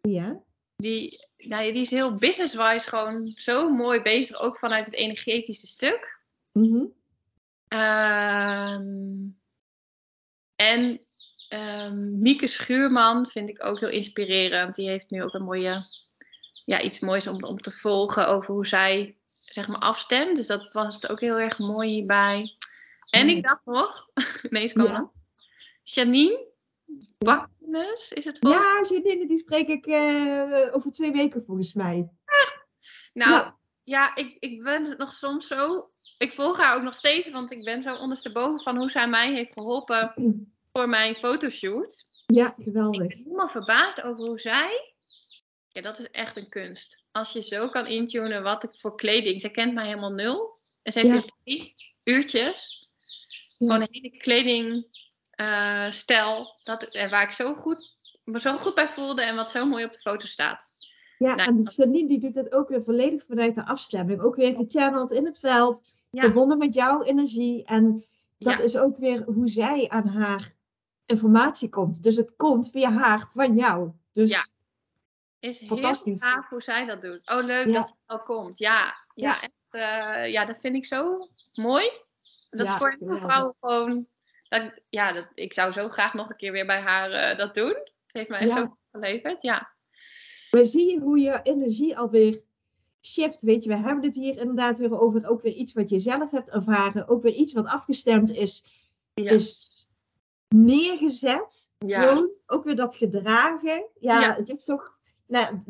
Ja. 0.00 0.42
Die, 0.76 1.28
nou, 1.36 1.72
die 1.72 1.82
is 1.82 1.90
heel 1.90 2.18
business-wise 2.18 2.88
gewoon 2.88 3.32
zo 3.36 3.70
mooi 3.70 4.00
bezig, 4.00 4.40
ook 4.40 4.58
vanuit 4.58 4.86
het 4.86 4.94
energetische 4.94 5.66
stuk. 5.66 6.18
Mhm. 6.52 6.84
Ehm, 7.68 8.82
en 10.56 11.00
um, 11.48 12.18
Mieke 12.20 12.46
Schuurman 12.46 13.26
vind 13.26 13.48
ik 13.48 13.64
ook 13.64 13.80
heel 13.80 13.88
inspirerend. 13.88 14.74
Die 14.74 14.88
heeft 14.88 15.10
nu 15.10 15.22
ook 15.22 15.34
een 15.34 15.44
mooie, 15.44 15.82
ja, 16.64 16.80
iets 16.80 17.00
moois 17.00 17.26
om, 17.26 17.44
om 17.44 17.60
te 17.60 17.70
volgen 17.70 18.28
over 18.28 18.54
hoe 18.54 18.66
zij 18.66 19.16
zeg 19.28 19.66
maar 19.66 19.80
afstemt. 19.80 20.36
Dus 20.36 20.46
dat 20.46 20.72
was 20.72 20.94
het 20.94 21.08
ook 21.08 21.20
heel 21.20 21.38
erg 21.38 21.58
mooi 21.58 21.90
hierbij. 21.90 22.56
En 23.10 23.28
ik 23.28 23.42
dacht 23.42 23.64
nog, 23.64 24.08
ineens 24.50 24.72
kwam 24.72 24.86
ja. 24.86 25.10
Janine 25.82 26.52
Baknes 27.18 28.12
is 28.12 28.24
het 28.24 28.38
volgens 28.38 28.88
Ja, 28.88 28.96
Janine, 28.96 29.26
die 29.26 29.38
spreek 29.38 29.68
ik 29.68 29.86
uh, 29.86 30.74
over 30.74 30.90
twee 30.90 31.12
weken 31.12 31.44
volgens 31.44 31.74
mij. 31.74 32.08
Nou, 33.12 33.32
ja, 33.32 33.56
ja 33.84 34.16
ik, 34.16 34.36
ik 34.38 34.62
ben 34.62 34.94
nog 34.96 35.12
soms 35.12 35.46
zo... 35.46 35.88
Ik 36.18 36.32
volg 36.32 36.56
haar 36.58 36.76
ook 36.76 36.82
nog 36.82 36.94
steeds, 36.94 37.30
want 37.30 37.52
ik 37.52 37.64
ben 37.64 37.82
zo 37.82 37.96
ondersteboven 37.96 38.60
van 38.60 38.76
hoe 38.76 38.90
zij 38.90 39.08
mij 39.08 39.32
heeft 39.32 39.52
geholpen 39.52 40.14
voor 40.72 40.88
mijn 40.88 41.14
fotoshoot. 41.14 42.06
Ja, 42.26 42.54
geweldig. 42.58 43.02
Ik 43.02 43.08
ben 43.08 43.18
helemaal 43.18 43.48
verbaasd 43.48 44.02
over 44.02 44.26
hoe 44.26 44.40
zij... 44.40 44.94
Ja, 45.68 45.82
dat 45.82 45.98
is 45.98 46.10
echt 46.10 46.36
een 46.36 46.48
kunst. 46.48 47.02
Als 47.12 47.32
je 47.32 47.42
zo 47.42 47.68
kan 47.68 47.86
intunen 47.86 48.42
wat 48.42 48.62
ik 48.62 48.70
voor 48.74 48.96
kleding... 48.96 49.40
Zij 49.40 49.50
kent 49.50 49.74
mij 49.74 49.86
helemaal 49.86 50.12
nul. 50.12 50.58
En 50.82 50.92
ze 50.92 51.00
heeft 51.00 51.12
ja. 51.12 51.24
drie 51.44 51.74
uurtjes. 52.04 52.88
Ja. 53.58 53.74
Gewoon 53.74 53.88
hele 53.90 54.16
kledingstijl. 55.36 56.56
dat, 56.62 56.92
waar 57.10 57.22
ik 57.22 57.30
zo 57.30 57.54
goed, 57.54 57.96
me 58.24 58.40
zo 58.40 58.56
goed 58.56 58.74
bij 58.74 58.88
voelde 58.88 59.22
en 59.22 59.36
wat 59.36 59.50
zo 59.50 59.66
mooi 59.66 59.84
op 59.84 59.92
de 59.92 59.98
foto 59.98 60.26
staat. 60.26 60.72
Ja, 61.18 61.34
nou, 61.34 61.48
en 61.48 61.62
Janine 61.62 62.08
die 62.08 62.18
doet 62.18 62.34
dat 62.34 62.52
ook 62.52 62.68
weer 62.68 62.82
volledig 62.84 63.24
vanuit 63.26 63.54
de 63.54 63.66
afstemming. 63.66 64.20
Ook 64.20 64.36
weer 64.36 64.56
gechanneld 64.56 65.12
in 65.12 65.24
het 65.24 65.38
veld. 65.38 65.82
Verbonden 66.10 66.58
met 66.58 66.74
jouw 66.74 67.02
energie. 67.02 67.64
En 67.64 68.04
dat 68.38 68.60
is 68.60 68.76
ook 68.76 68.96
weer 68.96 69.22
hoe 69.22 69.48
zij 69.48 69.88
aan 69.88 70.08
haar 70.08 70.54
informatie 71.06 71.68
komt. 71.68 72.02
Dus 72.02 72.16
het 72.16 72.36
komt 72.36 72.70
via 72.70 72.92
haar 72.92 73.26
van 73.30 73.56
jou. 73.56 73.90
Dus 74.12 74.30
ja. 74.30 74.46
Is 75.40 75.62
fantastisch. 75.66 76.22
heel 76.22 76.30
gaaf 76.30 76.48
hoe 76.48 76.62
zij 76.62 76.86
dat 76.86 77.02
doet. 77.02 77.30
Oh, 77.30 77.44
leuk 77.44 77.72
dat 77.72 77.88
het 77.88 77.94
al 78.06 78.22
komt. 78.22 78.58
Ja, 78.58 78.94
ja, 79.14 79.40
echt. 79.40 79.52
Uh, 79.70 80.32
ja, 80.32 80.44
dat 80.44 80.60
vind 80.60 80.76
ik 80.76 80.84
zo 80.84 81.28
mooi. 81.54 81.90
Dat 82.50 82.66
is 82.66 82.74
voor 82.74 82.96
heel 83.00 83.16
vrouwen 83.16 83.54
gewoon. 83.60 84.06
Dat, 84.48 84.72
ja, 84.88 85.12
dat, 85.12 85.26
ik 85.34 85.52
zou 85.52 85.72
zo 85.72 85.88
graag 85.88 86.14
nog 86.14 86.30
een 86.30 86.36
keer 86.36 86.52
weer 86.52 86.66
bij 86.66 86.80
haar 86.80 87.32
uh, 87.32 87.38
dat 87.38 87.54
doen. 87.54 87.74
Het 87.74 88.12
heeft 88.12 88.28
mij 88.28 88.40
echt 88.40 88.52
zo 88.52 88.76
geleverd. 88.92 89.42
Ja. 89.42 89.72
Maar 90.50 90.64
zie 90.64 90.90
je 90.90 91.00
hoe 91.00 91.18
je 91.18 91.40
energie 91.42 91.98
alweer 91.98 92.42
shift. 93.02 93.42
Weet 93.42 93.64
je, 93.64 93.68
we 93.68 93.76
hebben 93.76 94.04
het 94.04 94.14
hier 94.14 94.38
inderdaad 94.38 94.76
weer 94.76 95.00
over 95.00 95.28
ook 95.28 95.42
weer 95.42 95.52
iets 95.52 95.72
wat 95.72 95.88
je 95.88 95.98
zelf 95.98 96.30
hebt 96.30 96.50
ervaren. 96.50 97.08
Ook 97.08 97.22
weer 97.22 97.32
iets 97.32 97.52
wat 97.52 97.66
afgestemd 97.66 98.32
is, 98.32 98.64
is 99.14 99.74
neergezet. 100.48 101.72
Ja. 101.78 102.28
Ook 102.46 102.64
weer 102.64 102.76
dat 102.76 102.96
gedragen. 102.96 103.86
Ja, 104.00 104.20
ja, 104.20 104.34
het 104.34 104.48
is 104.48 104.64
toch. 104.64 104.98
Nou, 105.26 105.60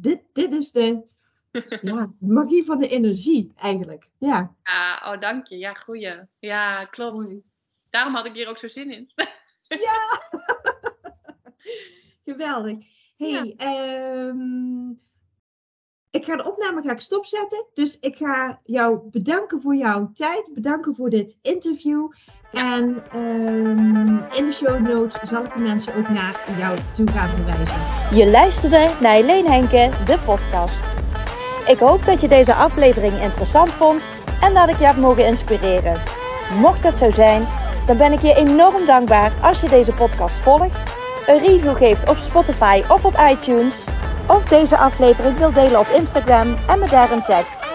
dit, 0.00 0.20
dit 0.32 0.52
is 0.52 0.72
de 0.72 1.02
ja, 1.80 2.12
magie 2.18 2.64
van 2.64 2.78
de 2.78 2.88
energie 2.88 3.52
eigenlijk. 3.56 4.08
Ja. 4.18 4.54
ja, 4.62 5.12
oh 5.12 5.20
dank 5.20 5.46
je. 5.46 5.58
Ja, 5.58 5.72
goeie. 5.72 6.14
Ja, 6.38 6.84
klopt. 6.84 7.36
Daarom 7.94 8.14
had 8.14 8.24
ik 8.24 8.34
hier 8.34 8.48
ook 8.48 8.58
zo 8.58 8.68
zin 8.68 8.90
in. 8.90 9.10
ja, 9.86 10.22
geweldig. 12.32 12.76
hey, 13.16 13.54
ja. 13.56 14.26
um, 14.28 14.98
ik 16.10 16.24
ga 16.24 16.36
de 16.36 16.44
opname 16.44 16.82
ga 16.82 16.92
ik 16.92 17.00
stopzetten. 17.00 17.66
Dus 17.72 17.98
ik 17.98 18.16
ga 18.16 18.60
jou 18.64 19.00
bedanken 19.10 19.60
voor 19.60 19.74
jouw 19.74 20.10
tijd. 20.14 20.50
Bedanken 20.54 20.94
voor 20.94 21.10
dit 21.10 21.38
interview. 21.42 22.12
En 22.52 23.04
um, 23.14 24.24
in 24.32 24.44
de 24.44 24.52
show 24.52 24.80
notes 24.80 25.28
zal 25.28 25.44
ik 25.44 25.52
de 25.52 25.62
mensen 25.62 25.94
ook 25.94 26.08
naar 26.08 26.58
jou 26.58 26.78
toe 26.92 27.08
gaan 27.08 27.28
verwijzen. 27.28 27.76
Je 28.18 28.26
luisterde 28.30 28.90
naar 29.00 29.14
Helene 29.14 29.48
Henke, 29.50 29.90
de 30.04 30.18
podcast. 30.24 30.84
Ik 31.66 31.78
hoop 31.78 32.04
dat 32.04 32.20
je 32.20 32.28
deze 32.28 32.54
aflevering 32.54 33.20
interessant 33.22 33.70
vond 33.70 34.06
en 34.40 34.54
dat 34.54 34.68
ik 34.68 34.78
je 34.78 34.86
heb 34.86 34.96
mogen 34.96 35.26
inspireren. 35.26 36.02
Mocht 36.60 36.82
dat 36.82 36.94
zo 36.94 37.10
zijn, 37.10 37.46
dan 37.86 37.96
ben 37.96 38.12
ik 38.12 38.20
je 38.20 38.34
enorm 38.34 38.86
dankbaar 38.86 39.32
als 39.42 39.60
je 39.60 39.68
deze 39.68 39.92
podcast 39.92 40.34
volgt, 40.34 40.92
een 41.26 41.38
review 41.38 41.76
geeft 41.76 42.08
op 42.08 42.16
Spotify 42.16 42.82
of 42.88 43.04
op 43.04 43.16
iTunes 43.30 43.84
of 44.26 44.44
deze 44.44 44.76
aflevering 44.76 45.38
wil 45.38 45.52
delen 45.52 45.80
op 45.80 45.88
Instagram 45.88 46.56
en 46.68 46.78
me 46.78 46.88
daarin 46.88 47.22
tagt. 47.22 47.66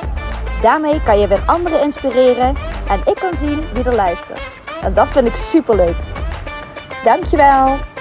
Daarmee 0.61 1.03
kan 1.03 1.19
je 1.19 1.27
weer 1.27 1.43
anderen 1.45 1.81
inspireren 1.81 2.55
en 2.89 2.99
ik 3.05 3.15
kan 3.15 3.37
zien 3.37 3.63
wie 3.73 3.83
er 3.83 3.95
luistert. 3.95 4.61
En 4.83 4.93
dat 4.93 5.07
vind 5.07 5.27
ik 5.27 5.35
super 5.35 5.75
leuk. 5.75 5.97
Dankjewel! 7.03 7.98